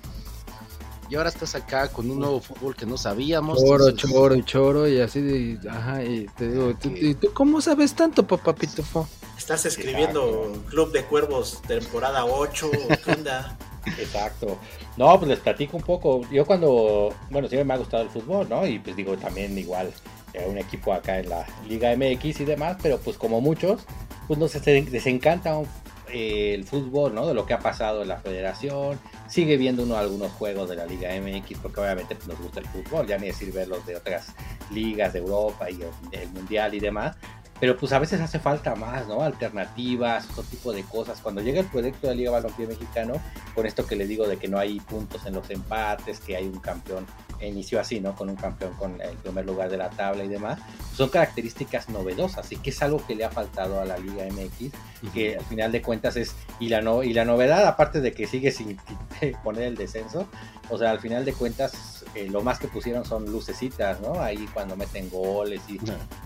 [1.08, 3.62] Y ahora estás acá con un nuevo fútbol que no sabíamos.
[3.62, 7.94] Choro, choro y choro y así de, ajá, y te digo, ¿y tú cómo sabes
[7.94, 9.08] tanto, papá Pitufo?
[9.38, 12.70] Estás escribiendo Club de Cuervos temporada 8,
[13.04, 13.56] ¿qué onda?
[13.98, 14.58] Exacto.
[14.96, 16.22] No, pues les platico un poco.
[16.30, 18.66] Yo cuando, bueno, siempre me ha gustado el fútbol, ¿no?
[18.66, 19.92] Y pues digo, también igual
[20.32, 23.84] eh, un equipo acá en la Liga MX y demás, pero pues como muchos,
[24.26, 25.60] pues nos desencanta
[26.08, 27.26] eh, el fútbol, ¿no?
[27.26, 28.98] De lo que ha pasado en la federación.
[29.28, 32.66] Sigue viendo uno algunos juegos de la Liga MX porque obviamente pues, nos gusta el
[32.66, 34.34] fútbol, ya ni decir verlos de otras
[34.70, 35.80] ligas de Europa y
[36.12, 37.16] el Mundial y demás
[37.60, 39.22] pero pues a veces hace falta más, ¿no?
[39.22, 41.20] Alternativas, otro tipo de cosas.
[41.20, 43.14] Cuando llega el proyecto de la Liga Balompié Mexicano,
[43.54, 46.44] con esto que le digo de que no hay puntos en los empates, que hay
[46.44, 47.06] un campeón,
[47.40, 48.14] inició así, ¿no?
[48.14, 50.58] Con un campeón con el primer lugar de la tabla y demás,
[50.94, 54.72] son características novedosas y que es algo que le ha faltado a la Liga MX,
[55.12, 58.26] que al final de cuentas es, y la, no, y la novedad, aparte de que
[58.26, 58.78] sigue sin
[59.44, 60.26] poner el descenso,
[60.68, 64.18] o sea, al final de cuentas, eh, lo más que pusieron son lucecitas, ¿no?
[64.22, 65.78] Ahí cuando meten goles y,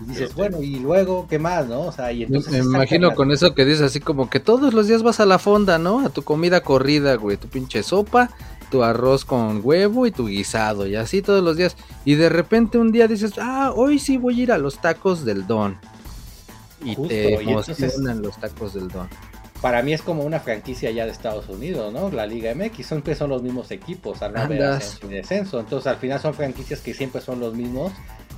[0.05, 1.81] dices, bueno, y luego, ¿qué más, no?
[1.81, 2.53] O sea, y entonces...
[2.53, 5.37] Me imagino con eso que dices así como que todos los días vas a la
[5.37, 6.05] fonda, ¿no?
[6.05, 8.29] A tu comida corrida, güey, tu pinche sopa,
[8.69, 11.75] tu arroz con huevo y tu guisado, y así todos los días.
[12.05, 15.25] Y de repente un día dices, ah, hoy sí voy a ir a los tacos
[15.25, 15.77] del don.
[16.85, 19.09] Y te emocionan los tacos del don
[19.61, 22.09] para mí es como una franquicia ya de Estados Unidos, ¿no?
[22.09, 25.59] La Liga MX siempre son los mismos equipos, al no haber descenso.
[25.59, 27.91] Entonces al final son franquicias que siempre son los mismos,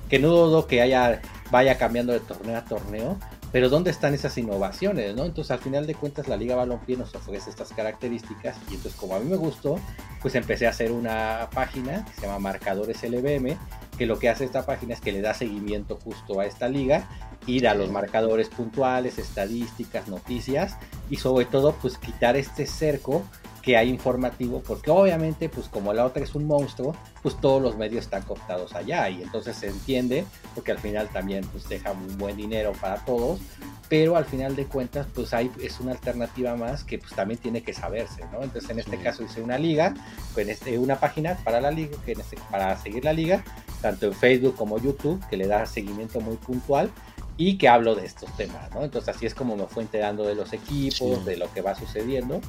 [0.10, 3.18] que no dudo que haya, vaya cambiando de torneo a torneo,
[3.54, 5.26] pero ¿dónde están esas innovaciones, no?
[5.26, 9.16] Entonces al final de cuentas la Liga Balompié nos ofrece estas características y entonces como
[9.16, 9.80] a mí me gustó,
[10.24, 13.56] pues empecé a hacer una página que se llama Marcadores LBM,
[13.96, 17.08] que lo que hace esta página es que le da seguimiento justo a esta liga
[17.46, 20.76] ir a los marcadores puntuales, estadísticas, noticias
[21.12, 23.24] y sobre todo pues quitar este cerco
[23.64, 27.78] que hay informativo, porque obviamente, pues como la otra es un monstruo, pues todos los
[27.78, 32.18] medios están cooptados allá y entonces se entiende, porque al final también pues deja un
[32.18, 33.40] buen dinero para todos,
[33.88, 37.64] pero al final de cuentas, pues hay, es una alternativa más que pues también tiene
[37.64, 38.44] que saberse, ¿no?
[38.44, 39.94] Entonces en este caso hice una liga,
[40.34, 43.46] pues este, una página para la liga, que este, para seguir la liga,
[43.82, 46.92] tanto en Facebook como YouTube, que le da seguimiento muy puntual
[47.38, 48.84] y que hablo de estos temas, ¿no?
[48.84, 52.42] Entonces así es como me fue enterando de los equipos, de lo que va sucediendo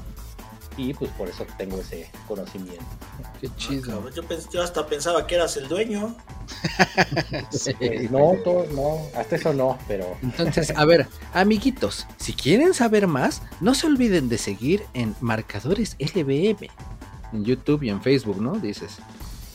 [0.77, 2.83] y pues por eso tengo ese conocimiento.
[3.39, 4.09] Qué chido.
[4.51, 6.15] yo, hasta pensaba que eras el dueño.
[8.11, 8.33] no,
[8.71, 10.17] no, hasta eso no, pero...
[10.21, 15.95] Entonces, a ver, amiguitos, si quieren saber más, no se olviden de seguir en Marcadores
[15.99, 16.67] LBM,
[17.33, 18.53] en YouTube y en Facebook, ¿no?
[18.55, 18.97] Dices.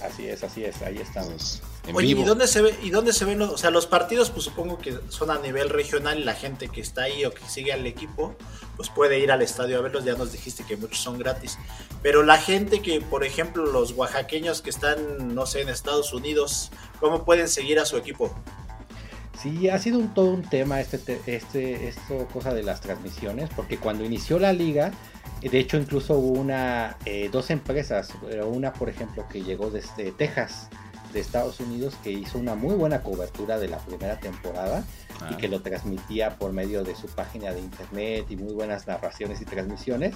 [0.03, 1.63] Así es, así es, ahí estamos.
[1.93, 4.45] Oye, ¿y dónde se ve, y dónde se ven los, o sea, los partidos, pues
[4.45, 7.73] supongo que son a nivel regional y la gente que está ahí o que sigue
[7.73, 8.37] al equipo,
[8.77, 11.59] pues puede ir al estadio a verlos, ya nos dijiste que muchos son gratis.
[12.03, 16.71] Pero la gente que, por ejemplo, los oaxaqueños que están, no sé, en Estados Unidos,
[17.01, 18.35] ¿cómo pueden seguir a su equipo?
[19.43, 23.79] Sí, ha sido un, todo un tema este, este, esto cosa de las transmisiones, porque
[23.79, 24.93] cuando inició la liga,
[25.41, 28.11] de hecho, incluso hubo una, eh, dos empresas,
[28.45, 30.69] una por ejemplo que llegó desde Texas,
[31.13, 34.85] de Estados Unidos, que hizo una muy buena cobertura de la primera temporada
[35.31, 35.51] y que ah.
[35.51, 40.15] lo transmitía por medio de su página de internet y muy buenas narraciones y transmisiones,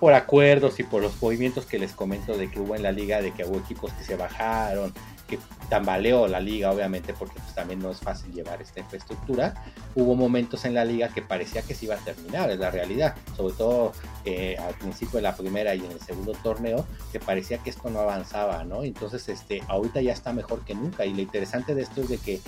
[0.00, 3.20] por acuerdos y por los movimientos que les comento de que hubo en la liga,
[3.20, 4.92] de que hubo equipos que se bajaron,
[5.26, 9.54] que tambaleó la liga, obviamente, porque pues, también no es fácil llevar esta infraestructura.
[9.94, 13.14] Hubo momentos en la liga que parecía que se iba a terminar, es la realidad,
[13.36, 13.92] sobre todo
[14.24, 17.90] eh, al principio de la primera y en el segundo torneo, que parecía que esto
[17.90, 18.84] no avanzaba, ¿no?
[18.84, 21.04] Entonces, este, ahorita ya está mejor que nunca.
[21.04, 22.40] Y lo interesante de esto es de que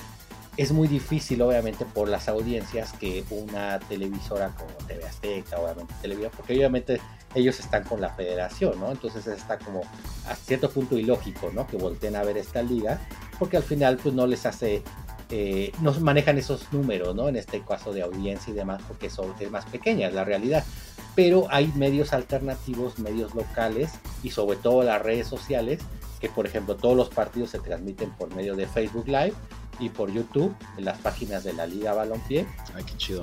[0.59, 6.31] es muy difícil, obviamente, por las audiencias que una televisora como TV Azteca, obviamente Televisa,
[6.37, 7.01] porque obviamente
[7.35, 8.91] ellos están con la federación, ¿no?
[8.91, 9.83] Entonces está como
[10.27, 11.67] a cierto punto ilógico, ¿no?
[11.67, 13.01] Que volteen a ver esta liga,
[13.39, 14.83] porque al final pues no les hace,
[15.31, 17.29] eh, no manejan esos números, ¿no?
[17.29, 20.65] En este caso de audiencia y demás, porque son más pequeñas, la realidad.
[21.15, 23.91] Pero hay medios alternativos, medios locales
[24.23, 25.81] y sobre todo las redes sociales,
[26.21, 29.35] que por ejemplo todos los partidos se transmiten por medio de Facebook Live
[29.81, 32.47] y por YouTube, en las páginas de la Liga Balompié.
[32.75, 33.23] Ay, qué chido.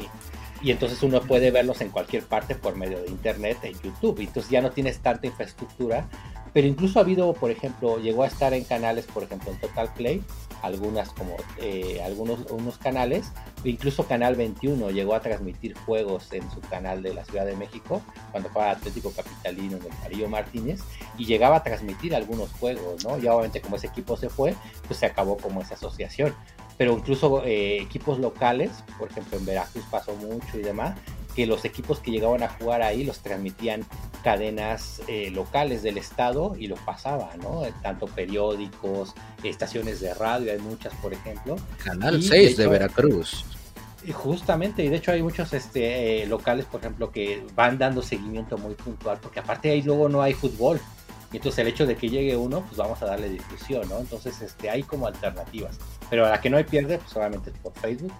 [0.65, 4.19] Y, entonces uno puede verlos en cualquier parte por medio de internet, en YouTube.
[4.19, 6.09] Entonces ya no tienes tanta infraestructura.
[6.53, 9.93] Pero incluso ha habido, por ejemplo, llegó a estar en canales, por ejemplo, en Total
[9.93, 10.23] Play,
[10.61, 13.31] algunas como eh, algunos unos canales,
[13.65, 18.01] incluso Canal 21 llegó a transmitir juegos en su canal de la Ciudad de México,
[18.31, 20.81] cuando jugaba Atlético Capitalino en el Carillo Martínez,
[21.17, 23.17] y llegaba a transmitir algunos juegos, ¿no?
[23.17, 24.55] Y obviamente como ese equipo se fue,
[24.87, 26.33] pues se acabó como esa asociación.
[26.77, 30.95] Pero incluso eh, equipos locales, por ejemplo en Veracruz pasó mucho y demás,
[31.35, 33.85] que los equipos que llegaban a jugar ahí los transmitían
[34.23, 37.61] cadenas eh, locales del estado y lo pasaban, ¿no?
[37.83, 39.13] Tanto periódicos,
[39.43, 41.57] estaciones de radio, hay muchas, por ejemplo.
[41.83, 43.45] Canal 6 de, Veracruz.
[44.13, 48.57] Justamente, y de hecho hay muchos este, eh, locales, por ejemplo, que van dando seguimiento
[48.57, 50.79] muy puntual, porque aparte ahí luego no hay fútbol.
[51.35, 53.99] Y entonces el hecho de que llegue uno, pues vamos a darle difusión, ¿no?
[53.99, 55.77] Entonces este, hay como alternativas.
[56.09, 58.13] Pero a la que no hay pierde, pues solamente por Facebook.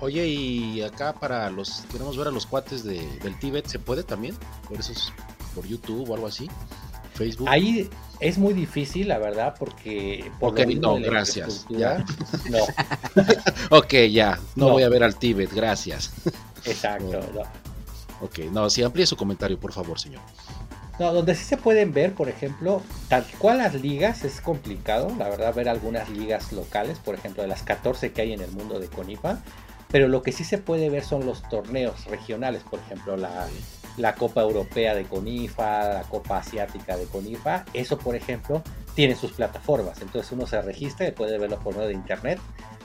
[0.00, 4.02] Oye, y acá para los, queremos ver a los cuates de, del Tíbet, ¿se puede
[4.02, 4.34] también?
[4.68, 4.92] Por eso
[5.54, 6.50] por YouTube o algo así.
[7.14, 7.48] Facebook.
[7.48, 7.88] Ahí
[8.18, 10.28] es muy difícil, la verdad, porque...
[10.40, 12.04] Por Ok, no, gracias, infraestructura,
[12.50, 12.58] No,
[13.78, 14.72] Ok, ya, no, No.
[14.72, 16.12] voy a ver al Tíbet, gracias.
[16.64, 17.20] exacto.
[17.34, 17.62] no.
[18.26, 20.22] Ok, no, sí, amplíe su comentario, por favor, señor.
[21.02, 25.28] No, donde sí se pueden ver, por ejemplo, tal cual las ligas es complicado, la
[25.28, 28.78] verdad, ver algunas ligas locales, por ejemplo, de las 14 que hay en el mundo
[28.78, 29.40] de Conifa,
[29.90, 33.48] pero lo que sí se puede ver son los torneos regionales, por ejemplo, la,
[33.96, 38.62] la Copa Europea de Conifa, la Copa Asiática de Conifa, eso, por ejemplo,
[38.94, 42.38] tiene sus plataformas, entonces uno se registra y puede verlo por medio de internet,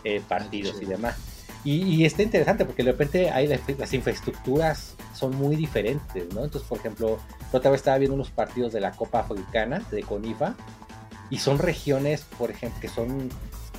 [0.03, 1.36] eh, partidos y demás.
[1.63, 6.45] Y, y está interesante porque de repente hay las, las infraestructuras son muy diferentes, ¿no?
[6.45, 7.17] Entonces, por ejemplo,
[7.51, 10.55] la otra vez estaba viendo unos partidos de la Copa Africana de CONIFA
[11.29, 13.29] y son regiones, por ejemplo, que son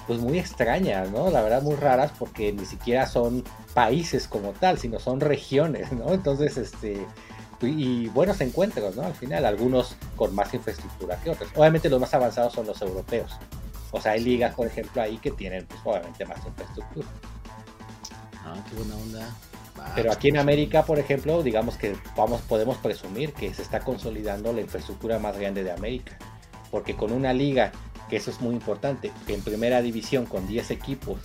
[0.06, 1.30] pues muy extrañas, ¿no?
[1.30, 6.12] La verdad muy raras porque ni siquiera son países como tal, sino son regiones, ¿no?
[6.12, 7.06] Entonces, este
[7.60, 9.02] y, y buenos encuentros, ¿no?
[9.02, 11.50] Al final, algunos con más infraestructura que otros.
[11.54, 13.32] Obviamente los más avanzados son los europeos.
[13.90, 17.06] O sea, hay ligas, por ejemplo, ahí que tienen, pues, obviamente más infraestructura.
[18.48, 19.36] Ah, qué buena onda.
[19.94, 24.52] Pero aquí en América, por ejemplo, digamos que vamos, podemos presumir que se está consolidando
[24.52, 26.18] la infraestructura más grande de América.
[26.70, 27.72] Porque con una liga,
[28.08, 31.20] que eso es muy importante, en primera división con 10 equipos,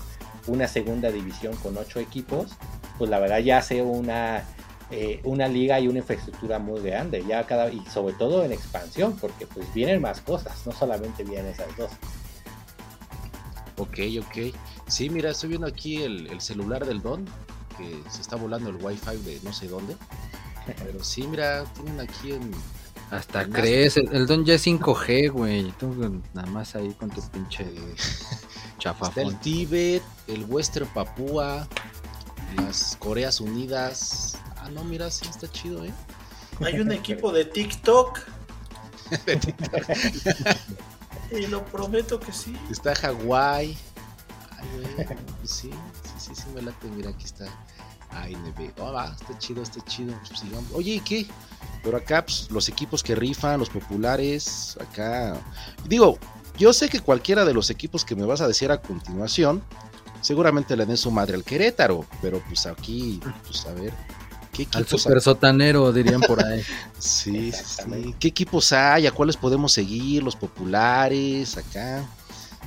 [0.47, 2.51] una segunda división con 8 equipos,
[2.97, 4.43] pues la verdad ya hace una,
[4.91, 9.17] eh, una liga y una infraestructura muy grande, ya cada, y sobre todo en expansión,
[9.19, 11.91] porque pues vienen más cosas, no solamente vienen esas dos.
[13.77, 14.53] Ok, ok.
[14.87, 17.25] Sí, mira, estoy viendo aquí el, el celular del Don,
[17.77, 19.95] que se está volando el wifi de no sé dónde.
[20.65, 22.51] Pero sí, mira, tienen aquí en...
[23.11, 25.71] Hasta crees, el, el don ya es 5G, güey.
[25.73, 25.93] Tú
[26.33, 29.39] nada más ahí con tu pinche eh, está el chafafón.
[29.39, 31.67] Tíbet, el Western Papúa,
[32.55, 34.39] las Coreas Unidas.
[34.57, 35.93] Ah, no, mira, sí, está chido, ¿eh?
[36.61, 38.19] Hay un equipo de TikTok.
[41.31, 42.57] y lo prometo que sí.
[42.71, 43.77] Está Hawái.
[45.43, 46.87] Sí, sí, sí, sí, me late.
[46.95, 47.45] Mira, aquí está
[48.11, 48.71] ANB.
[48.79, 50.13] Oh, va, está chido, está chido.
[50.27, 50.71] Pues sigamos.
[50.73, 51.27] Oye, ¿y qué?
[51.83, 55.35] Pero acá, pues, los equipos que rifan, los populares, acá.
[55.85, 56.17] Digo,
[56.57, 59.63] yo sé que cualquiera de los equipos que me vas a decir a continuación,
[60.21, 63.93] seguramente le den su madre al Querétaro, pero pues aquí, pues a ver.
[64.53, 66.61] ¿Qué Al super sotanero, dirían por ahí.
[66.99, 68.15] Sí, sí.
[68.19, 69.07] ¿Qué equipos hay?
[69.07, 70.23] ¿A cuáles podemos seguir?
[70.23, 71.57] ¿Los populares?
[71.57, 72.05] Acá.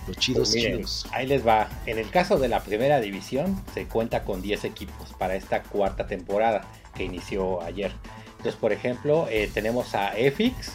[0.06, 1.06] Los chidos, Pues miren, chidos.
[1.12, 1.68] Ahí les va.
[1.86, 6.06] En el caso de la primera división, se cuenta con 10 equipos para esta cuarta
[6.06, 6.62] temporada
[6.94, 7.92] que inició ayer.
[8.30, 10.72] Entonces, por ejemplo, eh, tenemos a EFIX,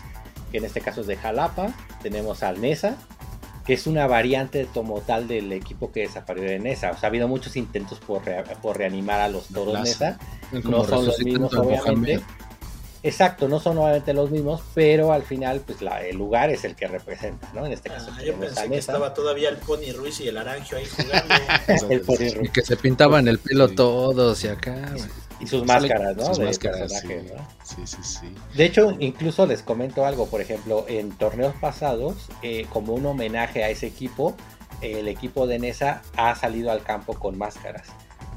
[0.51, 1.73] que en este caso es de Jalapa.
[2.01, 2.97] Tenemos al NESA,
[3.65, 6.91] que es una variante como tal del equipo que desapareció de NESA.
[6.91, 8.23] O sea, ha habido muchos intentos por,
[8.61, 9.79] por reanimar a los toros.
[9.81, 10.19] NESA.
[10.63, 12.17] No son los mismos, obviamente.
[12.17, 12.21] Mohamed.
[13.03, 16.75] Exacto, no son obviamente los mismos, pero al final, pues la- el lugar es el
[16.75, 17.65] que representa, ¿no?
[17.65, 20.77] En este caso, Ah, yo pensé que estaba todavía el Pony Ruiz y el Arangio
[20.77, 21.33] ahí jugando.
[21.89, 23.75] el Pony Y que se pintaban el pelo Sí.
[23.75, 24.93] todos y acá,
[25.39, 26.25] y sus máscaras, ¿no?
[26.27, 27.07] Sus De máscaras, sí.
[27.07, 27.47] personajes, ¿no?
[27.63, 28.35] sí, sí, sí.
[28.55, 33.63] De hecho, incluso les comento algo, por ejemplo, en torneos pasados, eh, como un homenaje
[33.63, 34.35] a ese equipo,
[34.81, 37.87] el equipo de Nesa ha salido al campo con máscaras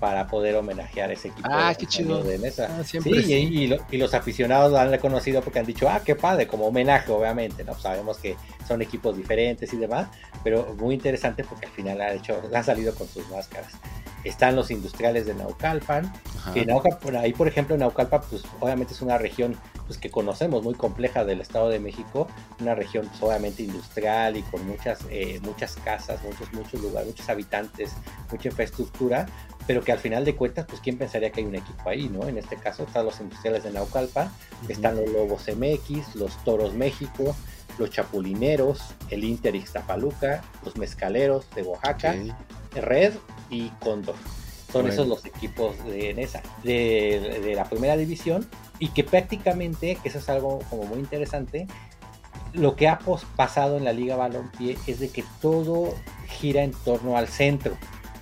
[0.05, 2.23] para poder homenajear ese equipo Ah, de, qué chido.
[2.23, 2.69] de Nesa.
[2.79, 3.09] Ah, sí, sí.
[3.11, 6.47] Y, y lo- y los aficionados lo han reconocido porque han dicho, ah, qué padre,
[6.47, 7.75] como homenaje, obviamente, ¿no?
[7.75, 8.37] Sabemos que
[8.69, 10.09] son equipos diferentes y demás,
[10.43, 13.73] pero muy interesante porque al final han, hecho, han salido con sus máscaras.
[14.25, 16.53] Están los industriales de Naucalpan, Ajá.
[16.53, 20.63] que Nauca- por ahí, por ejemplo, Naucalpan, pues obviamente es una región pues, que conocemos
[20.63, 22.27] muy compleja del Estado de México,
[22.61, 27.29] una región pues, obviamente industrial y con muchas, eh, muchas casas, muchos, muchos lugares, muchos
[27.29, 27.93] habitantes,
[28.31, 29.27] mucha infraestructura,
[29.67, 32.29] pero que al final de cuentas, pues quién pensaría que hay un equipo ahí, ¿no?
[32.29, 34.31] En este caso están los industriales de Naucalpan,
[34.69, 37.35] están los Lobos MX, los Toros México,
[37.79, 42.15] los Chapulineros, el Inter Ixtapaluca, los Mezcaleros de Oaxaca.
[42.75, 43.15] Red
[43.51, 44.17] y Cóndor.
[44.73, 44.89] Son Bueno.
[44.93, 48.49] esos los equipos de NESA, de, de la primera división,
[48.81, 51.69] y que prácticamente, que eso es algo como muy interesante,
[52.53, 52.99] lo que ha
[53.37, 55.95] pasado en la Liga Balompié es de que todo
[56.29, 57.77] gira en torno al centro.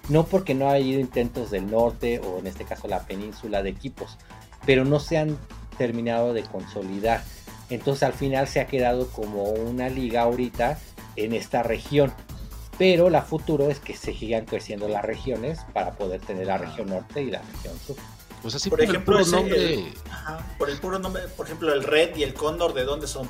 [0.09, 3.71] No porque no haya habido intentos del norte o en este caso la península de
[3.71, 4.19] equipos,
[4.67, 5.39] pero no se han
[5.79, 7.23] terminado de consolidar.
[7.71, 10.79] Entonces al final se ha quedado como una liga ahorita
[11.17, 12.13] en esta región.
[12.79, 16.89] Pero la futuro es que se sigan creciendo las regiones para poder tener la región
[16.89, 17.97] norte y la región sur.
[18.41, 19.75] Pues así Por por, ejemplo, el puro nombre.
[19.75, 23.07] el- Ajá, por el puro nombre, por ejemplo, el Red y el Cóndor, ¿de dónde
[23.07, 23.29] son?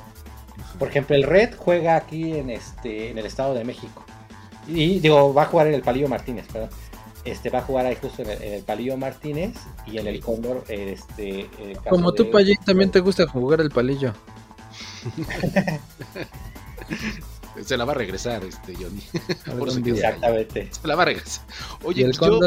[0.78, 4.04] Por ejemplo, el Red juega aquí en este en el Estado de México.
[4.66, 6.70] Y digo, va a jugar en el Palillo Martínez, perdón.
[7.24, 9.56] Este va a jugar ahí justo en el, en el Palillo Martínez
[9.86, 11.40] y en el Cóndor, este.
[11.58, 14.12] en el caso Como tú, de- Payín, también te gusta jugar el palillo.
[17.64, 19.02] Se la va a regresar este Johnny.
[19.58, 19.78] Por eso.
[19.78, 20.68] Exactamente.
[20.72, 21.44] Se la va a regresar.
[21.82, 22.38] ¿Y Oye, el pues yo,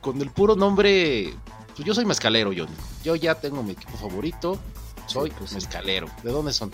[0.00, 1.34] con el puro nombre,
[1.74, 2.74] pues yo soy mezcalero, Johnny.
[3.04, 4.58] Yo ya tengo mi equipo favorito.
[5.06, 5.56] Soy pues sí.
[5.56, 6.08] mezcalero.
[6.22, 6.72] ¿De dónde son?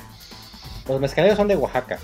[0.89, 1.99] Los mezcaleros son de Oaxaca.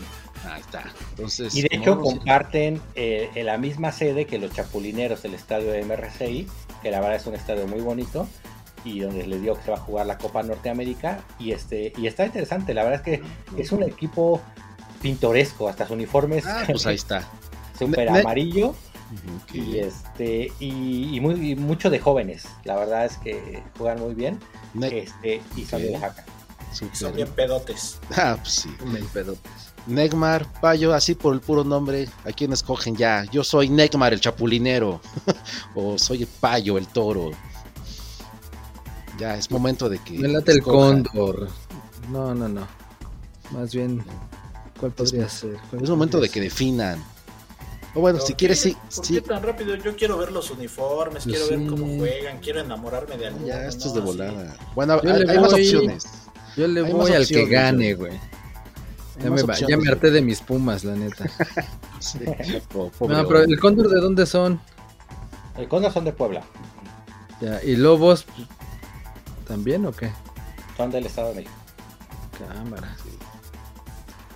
[0.47, 0.85] Ahí está.
[1.11, 5.71] Entonces, Y de hecho comparten eh, en la misma sede que los Chapulineros, el estadio
[5.71, 6.47] de MRCI,
[6.83, 8.29] que la verdad es un estadio muy bonito
[8.85, 12.07] y donde les digo que se va a jugar la Copa Norteamérica y este y
[12.07, 14.41] está interesante, la verdad es que es un equipo
[15.03, 17.23] pintoresco, hasta su uniforme es Ah, pues ahí está.
[17.79, 18.75] súper amarillo
[19.53, 24.15] y este y, y muy y mucho de jóvenes, la verdad es que juegan muy
[24.15, 24.39] bien
[24.81, 25.95] este y son de Ok.
[25.95, 26.25] Oaxaca.
[26.73, 26.97] súper.
[26.97, 27.99] Son bien pedotes.
[28.17, 28.71] Ah, pues sí.
[28.85, 29.68] Mil pedotes.
[29.89, 33.25] Negmar, Payo, así por el puro nombre, ¿a quién escogen ya?
[33.33, 35.01] Yo soy Negmar, el chapulinero.
[35.75, 37.31] o soy Payo, el toro.
[39.19, 40.19] Ya, es momento de que.
[40.19, 41.49] Me late el cóndor.
[42.11, 42.67] No, no, no.
[43.51, 44.05] Más bien,
[44.79, 45.57] ¿cuál podría ser?
[45.71, 47.03] ¿Cuál Es momento de que definan.
[47.95, 48.77] O bueno, ¿Por si quieres, sí.
[48.95, 49.15] ¿Por sí.
[49.15, 49.75] qué tan rápido?
[49.75, 53.47] Yo quiero ver los uniformes, Pues quiero ver cómo juegan, quiero enamorarme de alguno.
[53.47, 54.07] Ya, esto es de Así.
[54.07, 54.57] volada.
[54.75, 56.05] Bueno, Yo hay, más opciones.
[56.57, 58.13] Yo le Hay voy al opciones, que gane, güey.
[59.23, 61.25] Ya me, ya harté de mis pumas, la neta.
[62.01, 62.21] Sí.
[62.73, 64.61] Po- pobre No, pero el cóndor de dónde son?
[65.57, 66.45] El Cóndor son de Puebla,
[67.41, 68.25] Ya, ¿Y lobos
[69.49, 70.13] también o qué?
[70.77, 71.55] son del Estado de México.
[72.55, 72.95] Cámara.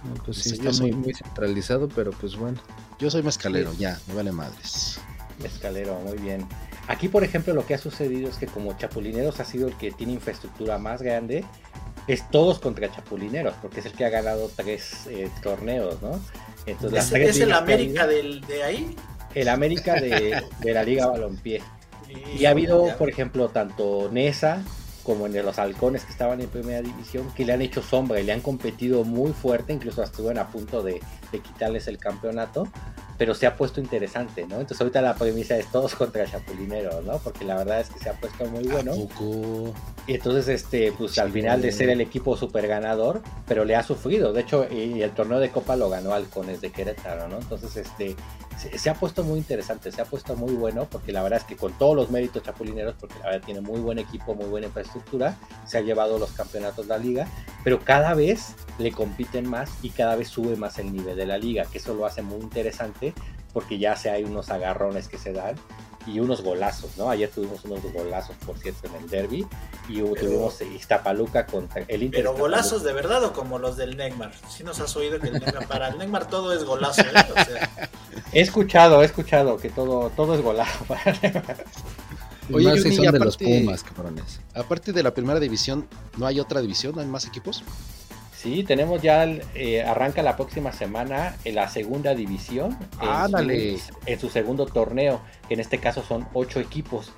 [0.02, 2.58] No, pues Sí, sí, está soy- muy, muy centralizado, pero pues bueno.
[2.98, 4.98] Yo soy mezcalero, ya, me vale madres.
[5.44, 6.44] Escalero, muy bien.
[6.88, 9.92] Aquí, por ejemplo, lo que ha sucedido es que como Chapulineros ha sido el que
[9.92, 11.44] tiene infraestructura más grande,
[12.06, 16.20] es todos contra Chapulineros, porque es el que ha ganado tres eh, torneos, ¿no?
[16.66, 18.96] Entonces, ¿Es, tres es el América del, de ahí?
[19.34, 21.62] el América de, de la Liga Balompié.
[22.38, 24.62] Y ha habido, por ejemplo, tanto Nesa
[25.02, 28.24] como en los halcones que estaban en primera división, que le han hecho sombra y
[28.24, 31.00] le han competido muy fuerte, incluso estuvieron a punto de,
[31.32, 32.68] de quitarles el campeonato,
[33.18, 34.56] pero se ha puesto interesante, ¿no?
[34.56, 37.18] Entonces ahorita la premisa es todos contra Chapulinero, ¿no?
[37.18, 38.92] Porque la verdad es que se ha puesto muy bueno.
[40.06, 43.84] Y entonces, este, pues al final de ser el equipo super ganador, pero le ha
[43.84, 44.32] sufrido.
[44.32, 47.38] De hecho, y el torneo de Copa lo ganó Halcones de Querétaro, ¿no?
[47.38, 48.16] Entonces, este,
[48.58, 51.44] se, se ha puesto muy interesante, se ha puesto muy bueno, porque la verdad es
[51.44, 54.66] que con todos los méritos chapulineros, porque la verdad tiene muy buen equipo, muy buena
[54.66, 57.28] infraestructura, se ha llevado los campeonatos de la liga,
[57.62, 61.38] pero cada vez le compiten más y cada vez sube más el nivel de la
[61.38, 63.14] liga, que eso lo hace muy interesante,
[63.52, 65.54] porque ya se hay unos agarrones que se dan
[66.04, 67.08] y unos golazos, ¿no?
[67.10, 69.46] Ayer tuvimos unos golazos, por cierto, en el derby
[69.88, 72.10] y hubo- Pero- tuvimos Iztapaluca contra el Inter.
[72.22, 72.40] Pero Iztapaluca.
[72.40, 74.32] golazos de verdad o como los del Neymar.
[74.50, 77.04] Si nos has oído que el Neymar, para el Neymar todo es golazo, ¿eh?
[77.30, 77.90] O sea,
[78.32, 80.84] He escuchado, he escuchado que todo, todo es golazo.
[82.48, 84.40] Y Oye, más Johnny, son y de los aparte- pumas, cabrones.
[84.54, 85.86] Aparte de la primera división,
[86.18, 86.92] ¿no hay otra división?
[86.94, 87.62] ¿No hay más equipos?
[88.42, 89.24] Sí, tenemos ya,
[89.54, 92.76] eh, arranca la próxima semana en la segunda división.
[92.94, 93.78] en su- Ándale.
[94.06, 97.12] En su segundo torneo, que en este caso son ocho equipos.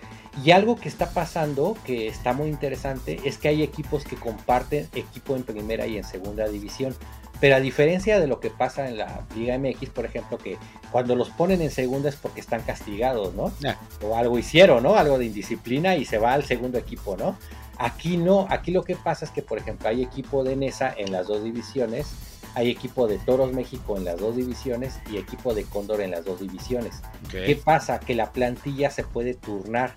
[0.44, 4.88] Y algo que está pasando, que está muy interesante, es que hay equipos que comparten
[4.94, 6.94] equipo en primera y en segunda división.
[7.40, 10.56] Pero a diferencia de lo que pasa en la Liga MX, por ejemplo, que
[10.92, 13.52] cuando los ponen en segunda es porque están castigados, ¿no?
[13.66, 13.76] Ah.
[14.02, 14.96] O algo hicieron, ¿no?
[14.96, 17.36] Algo de indisciplina y se va al segundo equipo, ¿no?
[17.78, 21.12] Aquí no, aquí lo que pasa es que, por ejemplo, hay equipo de Nesa en
[21.12, 22.14] las dos divisiones,
[22.54, 26.24] hay equipo de Toros México en las dos divisiones y equipo de Cóndor en las
[26.24, 27.02] dos divisiones.
[27.30, 27.98] ¿Qué pasa?
[27.98, 29.96] Que la plantilla se puede turnar.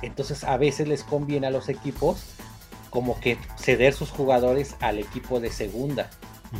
[0.00, 2.24] Entonces a veces les conviene a los equipos
[2.88, 6.08] como que ceder sus jugadores al equipo de segunda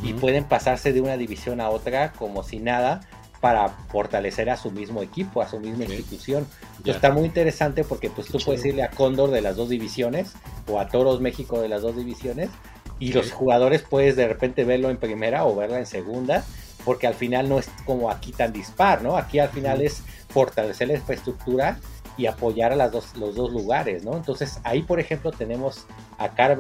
[0.03, 3.01] y pueden pasarse de una división a otra como si nada
[3.41, 5.91] para fortalecer a su mismo equipo, a su misma Ok.
[5.91, 6.47] institución.
[6.85, 10.33] Está muy interesante porque pues tú puedes irle a Cóndor de las dos divisiones
[10.69, 12.51] o a Toros México de las dos divisiones
[12.99, 16.45] y los jugadores puedes de repente verlo en primera o verla en segunda
[16.85, 19.17] porque al final no es como aquí tan dispar, ¿no?
[19.17, 21.79] Aquí al final es fortalecer la infraestructura
[22.17, 24.17] y apoyar a las dos, los dos lugares, ¿no?
[24.17, 25.87] Entonces ahí, por ejemplo, tenemos
[26.19, 26.59] a Car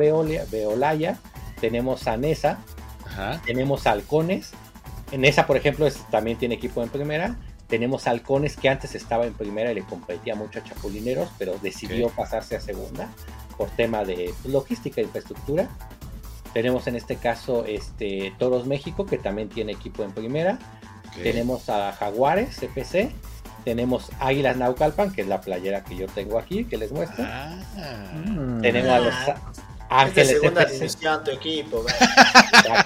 [1.61, 2.59] tenemos a Nesa,
[3.07, 3.41] Ajá.
[3.45, 4.53] tenemos a Halcones.
[5.13, 7.37] En esa, por ejemplo, es- también tiene equipo en primera.
[7.69, 11.55] Tenemos a Halcones que antes estaba en primera y le competía mucho a Chapulineros, pero
[11.63, 13.09] decidió pasarse a segunda
[13.57, 15.69] por tema de logística e infraestructura.
[16.53, 20.59] Tenemos en este caso este, Toros México, que también tiene equipo en primera.
[21.23, 23.11] Tenemos a Jaguares FC.
[23.65, 27.25] Tenemos Águilas Naucalpan, que es la playera que yo tengo aquí, que les muestro.
[27.29, 27.57] Ah.
[28.27, 28.63] Mm.
[28.63, 29.15] Tenemos a los
[29.91, 30.79] Ah, es de Ángeles segunda FC.
[30.79, 31.85] división tu equipo.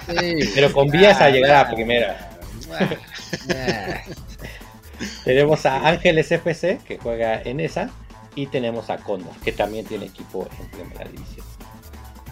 [0.07, 0.51] Sí.
[0.55, 2.29] Pero con vías a llegar a primera.
[2.71, 4.01] Ah,
[5.23, 7.89] Tenemos a Ángeles FC, que juega en esa.
[8.33, 11.45] Y tenemos a Condor, que también tiene equipo en primera división.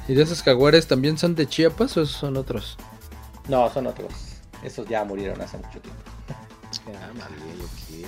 [0.08, 2.78] ¿Y de esos jaguares también son de Chiapas o esos son otros?
[3.48, 4.12] No, son otros.
[4.64, 6.02] Esos ya murieron hace mucho tiempo.
[6.88, 8.08] Ah, vale, ok.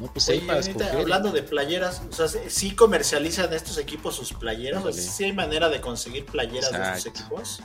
[0.00, 1.00] No, pues Oye, ahí para ahorita, escoger.
[1.00, 4.80] hablando de playeras, o sea, ¿sí comercializan estos equipos sus playeras?
[4.80, 5.08] O sea, Ándale.
[5.08, 7.62] ¿Sí hay manera de conseguir playeras de estos equipos?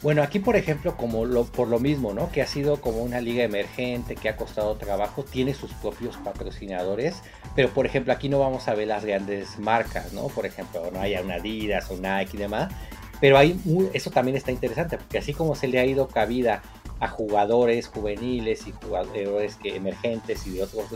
[0.00, 2.30] Bueno, aquí por ejemplo, como lo, por lo mismo, ¿no?
[2.30, 7.16] Que ha sido como una liga emergente, que ha costado trabajo, tiene sus propios patrocinadores,
[7.56, 10.28] pero por ejemplo aquí no vamos a ver las grandes marcas, ¿no?
[10.28, 12.72] Por ejemplo, no haya una Adidas o Nike y demás,
[13.20, 16.62] pero hay muy- eso también está interesante, porque así como se le ha ido cabida
[17.00, 20.90] a jugadores juveniles y jugadores que, emergentes y de otras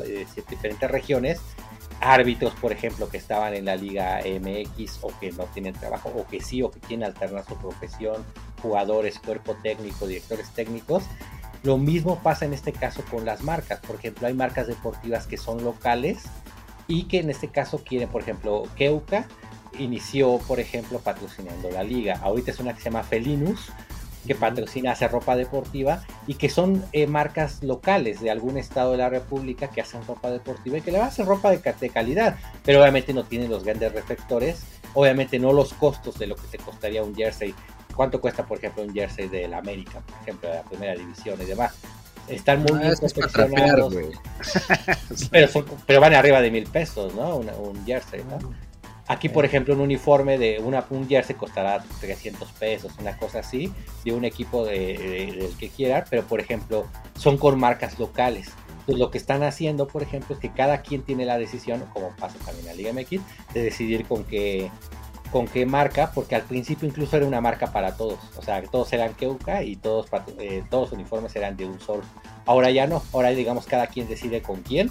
[0.48, 1.40] diferentes regiones,
[2.00, 6.26] árbitros, por ejemplo, que estaban en la Liga MX o que no tienen trabajo o
[6.26, 8.24] que sí o que quieren alternar su profesión,
[8.60, 11.04] jugadores, cuerpo técnico, directores técnicos.
[11.62, 13.78] Lo mismo pasa en este caso con las marcas.
[13.80, 16.24] Por ejemplo, hay marcas deportivas que son locales
[16.88, 19.26] y que en este caso quieren, por ejemplo, Keuka
[19.78, 22.18] inició, por ejemplo, patrocinando la liga.
[22.22, 23.70] Ahorita es una que se llama Felinus,
[24.26, 28.98] que patrocina, hace ropa deportiva y que son eh, marcas locales de algún estado de
[28.98, 32.80] la República que hacen ropa deportiva y que le hacen ropa de, de calidad, pero
[32.80, 34.62] obviamente no tienen los grandes reflectores,
[34.94, 37.54] obviamente no los costos de lo que te costaría un jersey.
[37.96, 41.44] ¿Cuánto cuesta, por ejemplo, un jersey del América, por ejemplo, de la primera división y
[41.44, 41.74] demás?
[42.28, 43.94] Están muy Ah, bien es confeccionados,
[45.30, 47.36] pero, son- pero van arriba de mil pesos, ¿no?
[47.36, 48.38] Una- un jersey, ¿no?
[49.12, 53.70] Aquí, por ejemplo, un uniforme de una, un jersey costará 300 pesos, una cosa así,
[54.04, 56.86] de un equipo de, de- del que quiera, pero por ejemplo,
[57.18, 58.48] son con marcas locales.
[58.80, 62.08] Entonces, lo que están haciendo, por ejemplo, es que cada quien tiene la decisión, como
[62.16, 63.20] pasa también en la Liga MX,
[63.52, 64.70] de decidir con qué,
[65.30, 68.18] con qué marca, porque al principio incluso era una marca para todos.
[68.38, 70.06] O sea, todos eran Keuka y todos,
[70.38, 72.02] eh, todos los uniformes eran de un solo.
[72.46, 74.90] Ahora ya no, ahora digamos cada quien decide con quién,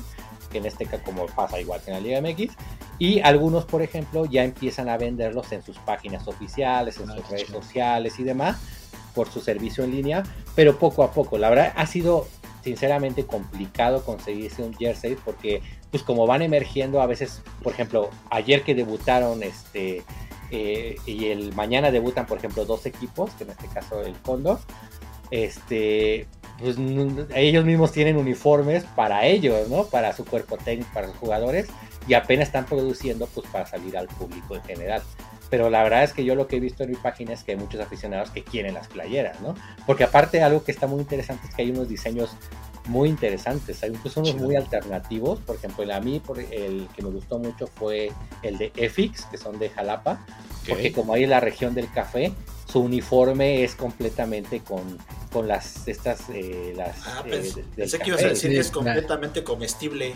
[0.52, 2.54] que en este caso como pasa igual que en la Liga MX,
[3.00, 7.30] y algunos, por ejemplo, ya empiezan a venderlos en sus páginas oficiales, en Ah, sus
[7.30, 8.58] redes sociales y demás,
[9.16, 10.24] por su servicio en línea,
[10.54, 11.38] pero poco a poco.
[11.38, 12.28] La verdad ha sido
[12.64, 18.62] sinceramente complicado conseguirse un jersey porque pues como van emergiendo a veces, por ejemplo, ayer
[18.64, 20.04] que debutaron este
[20.52, 24.60] eh, y el mañana debutan, por ejemplo, dos equipos, que en este caso el Condor,
[25.32, 26.28] este
[26.62, 26.78] pues
[27.34, 29.86] ellos mismos tienen uniformes para ellos, ¿no?
[29.86, 31.68] Para su cuerpo técnico, para sus jugadores,
[32.08, 35.02] y apenas están produciendo pues para salir al público en general.
[35.50, 37.52] Pero la verdad es que yo lo que he visto en mi página es que
[37.52, 39.54] hay muchos aficionados que quieren las playeras, ¿no?
[39.86, 42.32] Porque aparte algo que está muy interesante es que hay unos diseños
[42.86, 47.10] muy interesantes, hay incluso unos muy alternativos, por ejemplo, a mí por el que me
[47.10, 48.12] gustó mucho fue
[48.44, 50.26] el de EFIX, que son de Jalapa,
[50.68, 52.34] porque como ahí en la región del café,
[52.72, 54.98] su uniforme es completamente con,
[55.32, 58.74] con las estas eh, las Ah, eh, pensé que ibas a decir que es nah.
[58.74, 60.14] completamente comestible.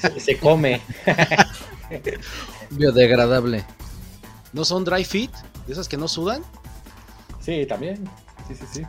[0.00, 0.80] se, se come.
[2.70, 3.64] Biodegradable.
[4.52, 5.30] ¿No son dry fit?
[5.66, 6.42] ¿De esas que no sudan?
[7.40, 8.08] Sí, también.
[8.48, 8.82] Sí, sí, sí.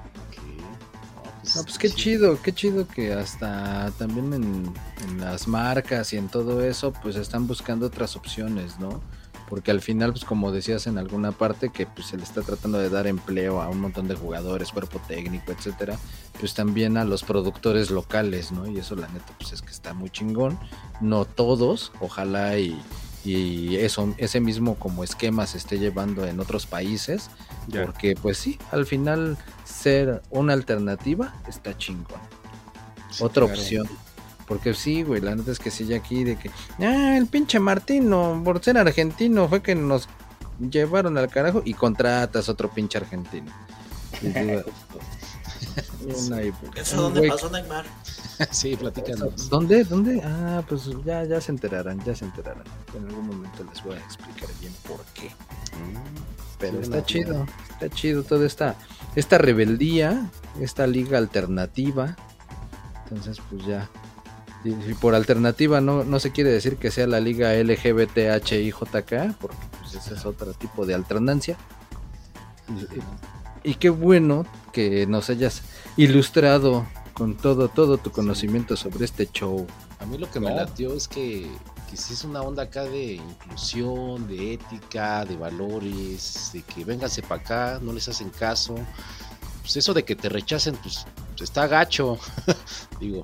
[1.51, 1.55] Ok.
[1.55, 4.73] No, pues qué chido, qué chido que hasta también en,
[5.07, 9.01] en las marcas y en todo eso, pues están buscando otras opciones, ¿no?
[9.49, 12.79] Porque al final, pues como decías en alguna parte, que pues se le está tratando
[12.79, 15.99] de dar empleo a un montón de jugadores, cuerpo técnico, etcétera,
[16.39, 18.65] pues también a los productores locales, ¿no?
[18.65, 20.57] Y eso la neta, pues es que está muy chingón.
[21.01, 22.81] No todos, ojalá y,
[23.23, 27.29] y eso, ese mismo como esquema se esté llevando en otros países,
[27.71, 32.19] porque pues sí, al final ser una alternativa está chingón.
[33.11, 33.59] Sí, Otra claro.
[33.59, 33.87] opción.
[34.47, 36.49] Porque sí, güey, la neta es que ya aquí de que,
[36.79, 40.09] ah, el pinche Martino, por ser argentino, fue que nos
[40.59, 43.51] llevaron al carajo y contratas otro pinche argentino.
[46.27, 47.85] Una y- ¿Eso dónde pasó, Neymar?
[48.51, 49.49] sí, platícanos.
[49.49, 49.83] ¿Dónde?
[49.83, 50.21] ¿Dónde?
[50.23, 52.63] Ah, pues ya, ya se enterarán, ya se enterarán.
[52.97, 55.31] En algún momento les voy a explicar bien por qué.
[56.59, 58.75] Pero Sí, está chido, está chido toda esta,
[59.15, 62.15] esta rebeldía, esta liga alternativa.
[63.03, 63.89] Entonces, pues ya.
[64.63, 69.57] Y, y por alternativa no, no se quiere decir que sea la liga LGBTHIJK, porque
[69.79, 71.57] pues ese es otro tipo de alternancia.
[72.69, 72.85] Y,
[73.63, 75.61] y qué bueno que nos hayas
[75.97, 79.67] ilustrado con todo, todo tu conocimiento sobre este show.
[79.99, 81.47] A mí lo que me latió es que,
[81.89, 87.21] que sí es una onda acá de inclusión, de ética, de valores, de que vénganse
[87.21, 88.75] para acá, no les hacen caso.
[89.61, 92.17] Pues eso de que te rechacen, pues, pues está gacho,
[92.99, 93.23] digo.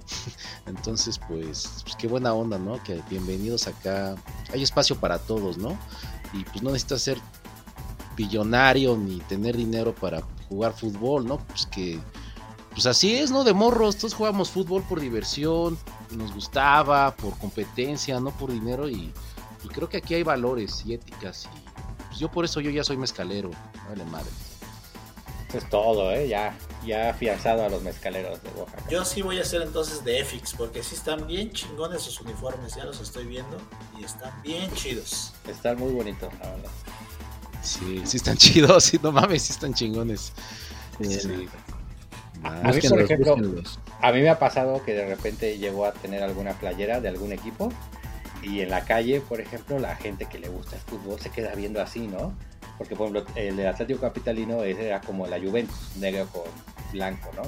[0.67, 2.81] Entonces, pues, pues qué buena onda, ¿no?
[2.83, 4.15] Que bienvenidos acá.
[4.53, 5.77] Hay espacio para todos, ¿no?
[6.33, 7.19] Y pues no necesitas ser
[8.17, 11.37] billonario ni tener dinero para jugar fútbol, ¿no?
[11.37, 11.99] Pues que
[12.71, 13.43] pues así es, ¿no?
[13.43, 15.77] De morros, todos jugamos fútbol por diversión,
[16.11, 19.13] nos gustaba, por competencia, no por dinero y,
[19.63, 22.83] y creo que aquí hay valores y éticas y pues yo por eso yo ya
[22.83, 23.51] soy mezcalero.
[23.87, 24.29] Vale madre.
[25.49, 26.27] Eso es todo, ¿eh?
[26.27, 28.83] Ya, ya afianzado a los mezcaleros de Oaxaca.
[28.89, 32.75] Yo sí voy a ser entonces de EFIX, porque sí están bien chingones sus uniformes,
[32.75, 33.57] ya los estoy viendo
[33.97, 35.33] y están bien chidos.
[35.47, 36.71] Están muy bonitos, la verdad.
[37.67, 40.33] Sí, sí están chidos, sí, no mames, sí están chingones.
[41.01, 41.47] Sí, Sí.
[42.43, 43.79] A mí, por ejemplo, búsquenlos.
[43.99, 47.31] A mí me ha pasado que de repente llegó a tener alguna playera de algún
[47.31, 47.73] equipo
[48.43, 51.55] y en la calle, por ejemplo, la gente que le gusta el fútbol se queda
[51.55, 52.33] viendo así, ¿no?
[52.77, 56.43] Porque, por ejemplo, el Atlético Capitalino era como la Juventus, negro con
[56.91, 57.41] blanco, ¿no?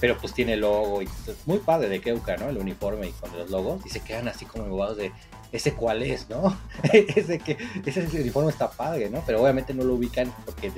[0.00, 2.48] Pero pues tiene logo y es muy padre de Keuka, ¿no?
[2.48, 5.12] El uniforme y con los logos y se quedan así como embobados de
[5.54, 6.56] ese cuál es, ¿no?
[6.92, 9.22] ese que ese uniforme está padre, ¿no?
[9.24, 10.72] Pero obviamente no lo ubican porque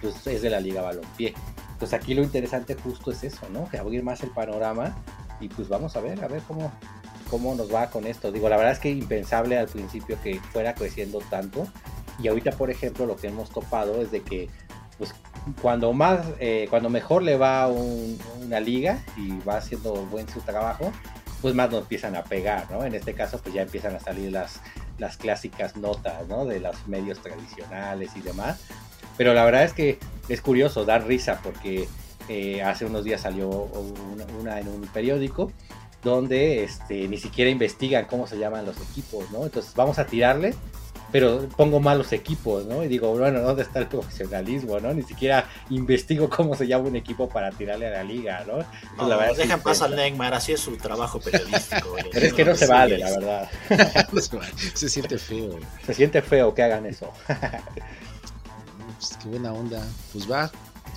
[0.00, 1.34] pues, es de la Liga Balompié.
[1.78, 3.68] Pues aquí lo interesante justo es eso, ¿no?
[3.68, 4.96] Que abrir más el panorama
[5.40, 6.72] y pues vamos a ver, a ver cómo,
[7.30, 8.32] cómo nos va con esto.
[8.32, 11.66] Digo, la verdad es que impensable al principio que fuera creciendo tanto
[12.22, 14.48] y ahorita, por ejemplo, lo que hemos topado es de que
[14.96, 15.12] pues
[15.60, 20.40] cuando más, eh, cuando mejor le va un- una liga y va haciendo buen su
[20.40, 20.92] trabajo,
[21.44, 22.86] pues más nos empiezan a pegar, ¿no?
[22.86, 24.62] En este caso, pues ya empiezan a salir las,
[24.96, 26.46] las clásicas notas, ¿no?
[26.46, 28.62] De los medios tradicionales y demás.
[29.18, 29.98] Pero la verdad es que
[30.30, 31.86] es curioso, da risa, porque
[32.30, 35.52] eh, hace unos días salió una, una en un periódico
[36.02, 39.44] donde este, ni siquiera investigan cómo se llaman los equipos, ¿no?
[39.44, 40.54] Entonces vamos a tirarle,
[41.14, 42.82] pero pongo malos equipos, ¿no?
[42.82, 44.92] Y digo, bueno, ¿dónde está el profesionalismo, no?
[44.92, 49.06] Ni siquiera investigo cómo se llama un equipo para tirarle a la liga, ¿no?
[49.06, 49.94] La verdad dejan paso al.
[49.94, 51.90] Neymar, así es su trabajo periodístico.
[51.90, 52.06] güey.
[52.12, 53.48] Pero es que no se vale, la verdad.
[54.74, 55.60] se siente feo.
[55.86, 57.12] Se siente feo que hagan eso.
[58.98, 59.86] Pues, qué buena onda.
[60.12, 60.50] Pues va.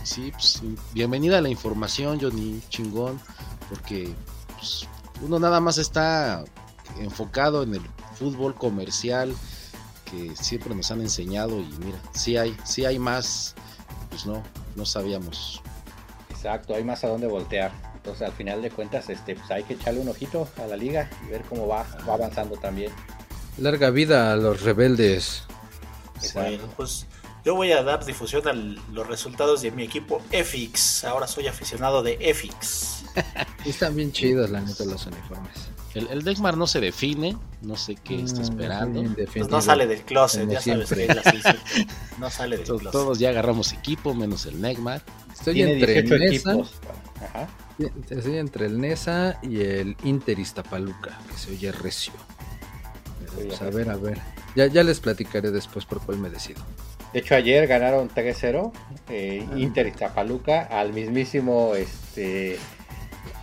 [0.03, 0.63] Sí, pues,
[0.93, 3.19] bienvenida a la información, Johnny, chingón.
[3.69, 4.15] Porque
[4.55, 4.87] pues,
[5.21, 6.43] uno nada más está
[6.99, 7.81] enfocado en el
[8.17, 9.35] fútbol comercial
[10.09, 11.59] que siempre nos han enseñado.
[11.59, 13.55] Y mira, sí hay, sí hay más.
[14.09, 14.43] Pues no,
[14.75, 15.61] no sabíamos.
[16.29, 17.71] Exacto, hay más a dónde voltear.
[17.95, 21.09] Entonces, al final de cuentas, este, pues hay que echarle un ojito a la liga
[21.25, 22.91] y ver cómo va, va avanzando también.
[23.57, 25.43] Larga vida a los rebeldes.
[26.33, 27.05] Bueno, pues
[27.43, 31.05] yo voy a dar difusión a los resultados de mi equipo EFIX.
[31.05, 33.05] Ahora soy aficionado de EFIX.
[33.65, 35.69] Están bien chidos, la neta, los uniformes.
[35.97, 39.03] El, el no se define, no sé qué está Ah, esperando.
[39.33, 41.07] Pues no sale del closet, como ya sabes que
[42.19, 42.91] no sale del To- closet.
[42.91, 45.01] Todos ya agarramos equipo, menos el Negmar.
[45.33, 46.23] Estoy Tiene entre 18
[46.53, 46.71] Nesa.
[47.23, 47.47] Ajá.
[48.09, 52.13] estoy entre el Nesa y el Inter Iztapaluca, que se oye recio.
[53.19, 53.77] Pero, pues, a recio.
[53.77, 54.21] ver, a ver.
[54.55, 56.61] Ya, ya les platicaré después por cuál me decido.
[57.13, 58.71] De hecho, ayer ganaron 3-0
[59.09, 59.53] eh, Ah.
[59.57, 62.57] Inter y Zapaluca al mismísimo, este,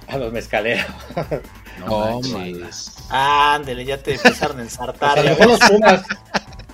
[0.09, 0.85] a los mezcaleros.
[1.81, 1.87] No
[2.19, 2.21] Oh.
[3.11, 5.23] Ándele, ya te empezaron a O ensartar.
[5.25, 5.59] mejor ves.
[5.61, 6.03] los Pumas,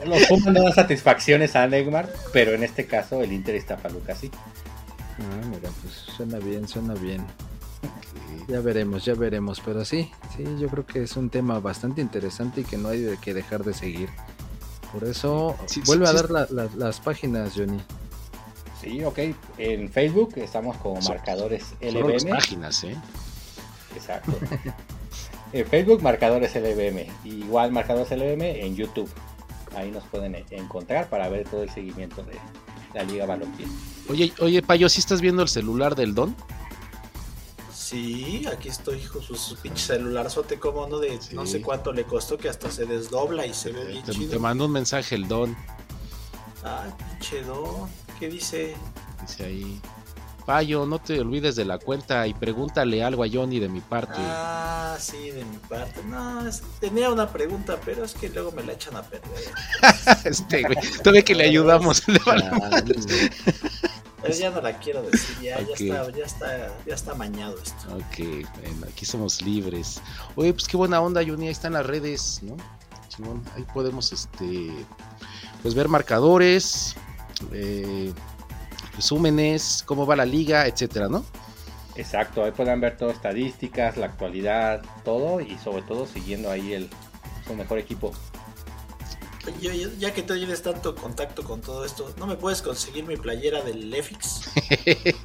[0.05, 4.14] los Pumas no dan satisfacciones a Neymar, pero en este caso el Inter y Zapaluca
[4.14, 4.30] sí.
[5.18, 7.24] Ah, mira, pues suena bien, suena bien.
[8.48, 12.62] Ya veremos, ya veremos, pero sí, sí, yo creo que es un tema bastante interesante
[12.62, 14.09] y que no hay de que dejar de seguir.
[14.92, 16.22] Por eso, Sí, vuelve sí, a sí.
[16.22, 17.80] dar la- la- las páginas, Johnny.
[18.80, 19.18] Sí, ok.
[19.59, 22.30] En Facebook estamos como marcadores Solo las LBM.
[22.36, 22.96] páginas, ¿eh?
[23.95, 24.32] Exacto.
[25.53, 27.07] en Facebook, marcadores LBM.
[27.24, 29.11] Igual marcadores LBM en YouTube.
[29.76, 32.38] Ahí nos pueden e- encontrar para ver todo el seguimiento de
[32.95, 33.66] la Liga Balompié.
[34.09, 36.34] Oye, oye, Payo, ¿sí estás viendo el celular del Don?
[37.72, 42.05] Sí, aquí estoy, hijo, su, su pinche celularzote, como no, de no sé cuánto le
[42.05, 44.30] costó, que hasta se desdobla y se ve bien Te, chido.
[44.30, 45.57] te mandó un mensaje el Don,
[46.62, 47.88] Ay, pinche don,
[48.20, 48.76] ¿qué dice?
[49.22, 49.80] dice ahí.
[50.51, 54.16] Payo, no te olvides de la cuenta y pregúntale algo a Johnny de mi parte.
[54.18, 56.03] Ah, sí, de mi parte.
[56.03, 59.30] No, es- tenía una pregunta, pero es que luego me la echan a perder.
[60.24, 62.03] este, güey, todavía que le ayudamos.
[62.26, 62.82] Ah,
[64.22, 67.94] Pero ya no la quiero decir, ya, ya está, ya está, ya está mañado esto.
[67.94, 70.03] Ok, bueno, aquí somos libres.
[70.34, 72.57] Oye, pues qué buena onda, Johnny, ahí están las redes, ¿no?
[73.08, 74.72] Chingón, ahí podemos, este,
[75.62, 76.96] pues ver marcadores,
[77.53, 78.12] eh,
[79.01, 81.25] resúmenes, cómo va la liga, etcétera, ¿no?
[81.97, 86.89] Exacto, ahí pueden ver todo estadísticas, la actualidad, todo y sobre todo siguiendo ahí el
[87.47, 88.13] su mejor equipo.
[89.61, 93.05] Yo- yo- ya que tú tienes tanto contacto con todo esto, ¿no me puedes conseguir
[93.05, 94.41] mi playera del EFIX?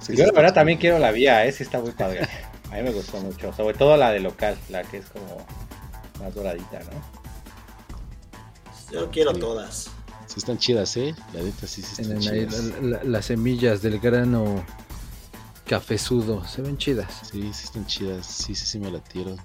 [0.00, 2.28] Sí, Yo sí, la verdad también quiero la vía, esa está muy padre.
[2.70, 5.46] A mí me gustó mucho, sobre todo la de local, la que es como
[6.20, 7.00] más doradita, ¿no?
[8.92, 9.40] Yo quiero Sí.
[9.40, 9.90] todas.
[10.34, 11.14] Sí están chidas, ¿eh?
[11.32, 12.64] La neta sí, sí están ahí chidas.
[12.64, 14.64] la- la- las semillas del grano
[15.66, 17.10] cafezudo, se ven chidas.
[17.30, 19.36] Sí, sí están chidas, sí, sí, sí me latieron.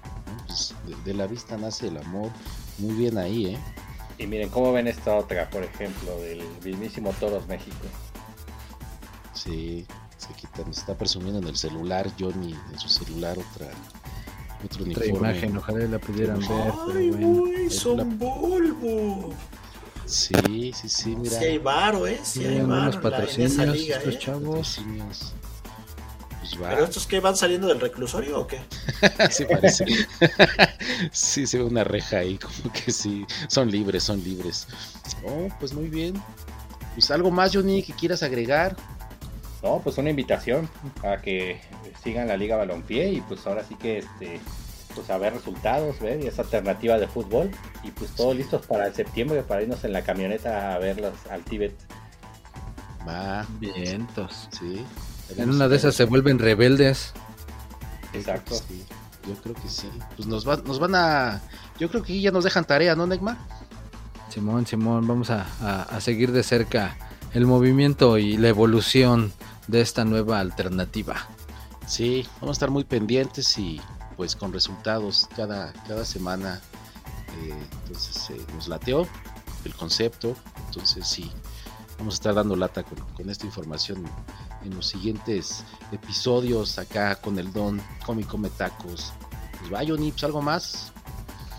[0.46, 2.30] Pues, de, de la vista nace el amor,
[2.78, 3.58] muy bien ahí, ¿eh?
[4.18, 7.76] Y miren, ¿cómo ven esta otra, por ejemplo, del mismísimo Toros México?
[9.32, 9.86] Sí,
[10.18, 13.68] se quita, nos está presumiendo en el celular, Johnny, en su celular otra,
[14.62, 15.30] otro Otra uniforme.
[15.30, 16.72] imagen, ojalá la pudieran ver.
[16.94, 17.28] Ay, bueno.
[17.40, 19.32] güey, son Volvo.
[20.10, 21.38] Sí, sí, sí, mira.
[21.38, 22.20] Sí hay varo, ¿eh?
[22.22, 24.18] Sí hay varo la- en esa patrocinios liga, estos ¿eh?
[24.18, 24.76] chavos.
[24.78, 25.32] Patrocinios.
[26.40, 26.68] Pues va.
[26.70, 28.60] ¿Pero estos que van saliendo del reclusorio o qué?
[29.30, 29.84] sí parece.
[31.12, 33.24] sí, se ve una reja ahí, como que sí.
[33.48, 34.66] Son libres, son libres.
[35.24, 36.20] Oh, pues muy bien.
[36.94, 38.76] Pues algo más, Johnny, que quieras agregar.
[39.62, 40.68] No, pues una invitación
[41.04, 41.60] a que
[42.02, 44.40] sigan la Liga Balompié y pues ahora sí que este
[44.94, 47.50] pues a ver resultados, ver y esa alternativa de fútbol
[47.82, 51.42] y pues todos listos para el septiembre para irnos en la camioneta a verlos al
[51.44, 51.74] Tíbet.
[53.08, 54.48] Va, Vientos.
[54.58, 54.84] sí.
[55.36, 57.12] En una de esas se vuelven rebeldes.
[58.12, 58.54] Exacto.
[58.56, 58.84] Sí,
[59.26, 59.88] yo creo que sí.
[60.16, 61.40] Pues nos, va- nos van a.
[61.78, 63.36] Yo creo que ya nos dejan tarea, ¿no, Neymar?
[64.28, 66.96] Simón, Simón, vamos a, a- a seguir de cerca
[67.32, 69.32] el movimiento y la evolución
[69.68, 71.16] de esta nueva alternativa.
[71.86, 73.80] Sí, vamos a estar muy pendientes y
[74.20, 76.60] pues con resultados cada, cada semana.
[77.42, 79.08] eh, entonces eh, nos lateó
[79.64, 80.36] el concepto.
[80.66, 81.32] Entonces sí,
[81.96, 84.04] vamos a estar dando lata con, con esta información
[84.62, 89.14] en los siguientes episodios acá con el Don, Come y Come Tacos.
[89.58, 90.92] Pues va, Johnny, pues algo más.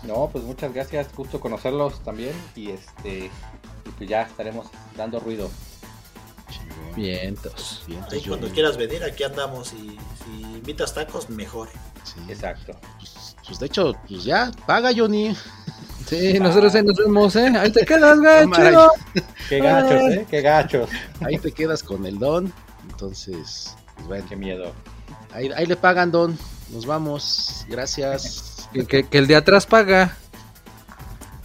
[0.04, 3.24] No, pues muchas gracias, gusto conocerlos también y este
[3.84, 5.50] y pues ya estaremos dando ruido.
[6.48, 6.94] Chingón.
[6.94, 7.82] Vientos.
[7.88, 9.72] Bien, Ahí cuando quieras venir, aquí andamos.
[9.72, 11.68] Y si invitas tacos, mejor.
[12.04, 12.20] Sí.
[12.28, 12.72] Exacto.
[12.98, 15.36] Pues, pues, de hecho, pues ya, paga Johnny.
[16.06, 17.52] Sí, nosotros ahí nos vemos, ¿eh?
[17.58, 18.90] Ahí te quedas, güey, chido.
[19.48, 20.90] Qué gachos, eh, qué gachos.
[21.20, 22.52] Ahí te quedas con el Don.
[22.90, 24.72] Entonces, pues bueno, Qué miedo.
[25.32, 26.36] ahí, ahí le pagan Don.
[26.70, 27.64] Nos vamos.
[27.68, 28.68] Gracias.
[28.72, 30.16] Que, que- que el de atrás paga.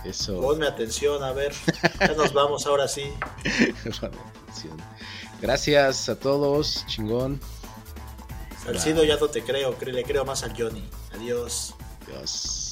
[0.04, 0.40] Eso.
[0.42, 1.54] Ponme atención, a ver.
[2.00, 3.12] Ya nos vamos ahora sí.
[5.42, 6.86] Gracias a todos.
[6.88, 7.40] Chingón.
[8.68, 10.84] Salcido ya no te creo, cre- le creo más al Johnny.
[11.14, 11.74] Adiós.
[12.08, 12.67] Adiós.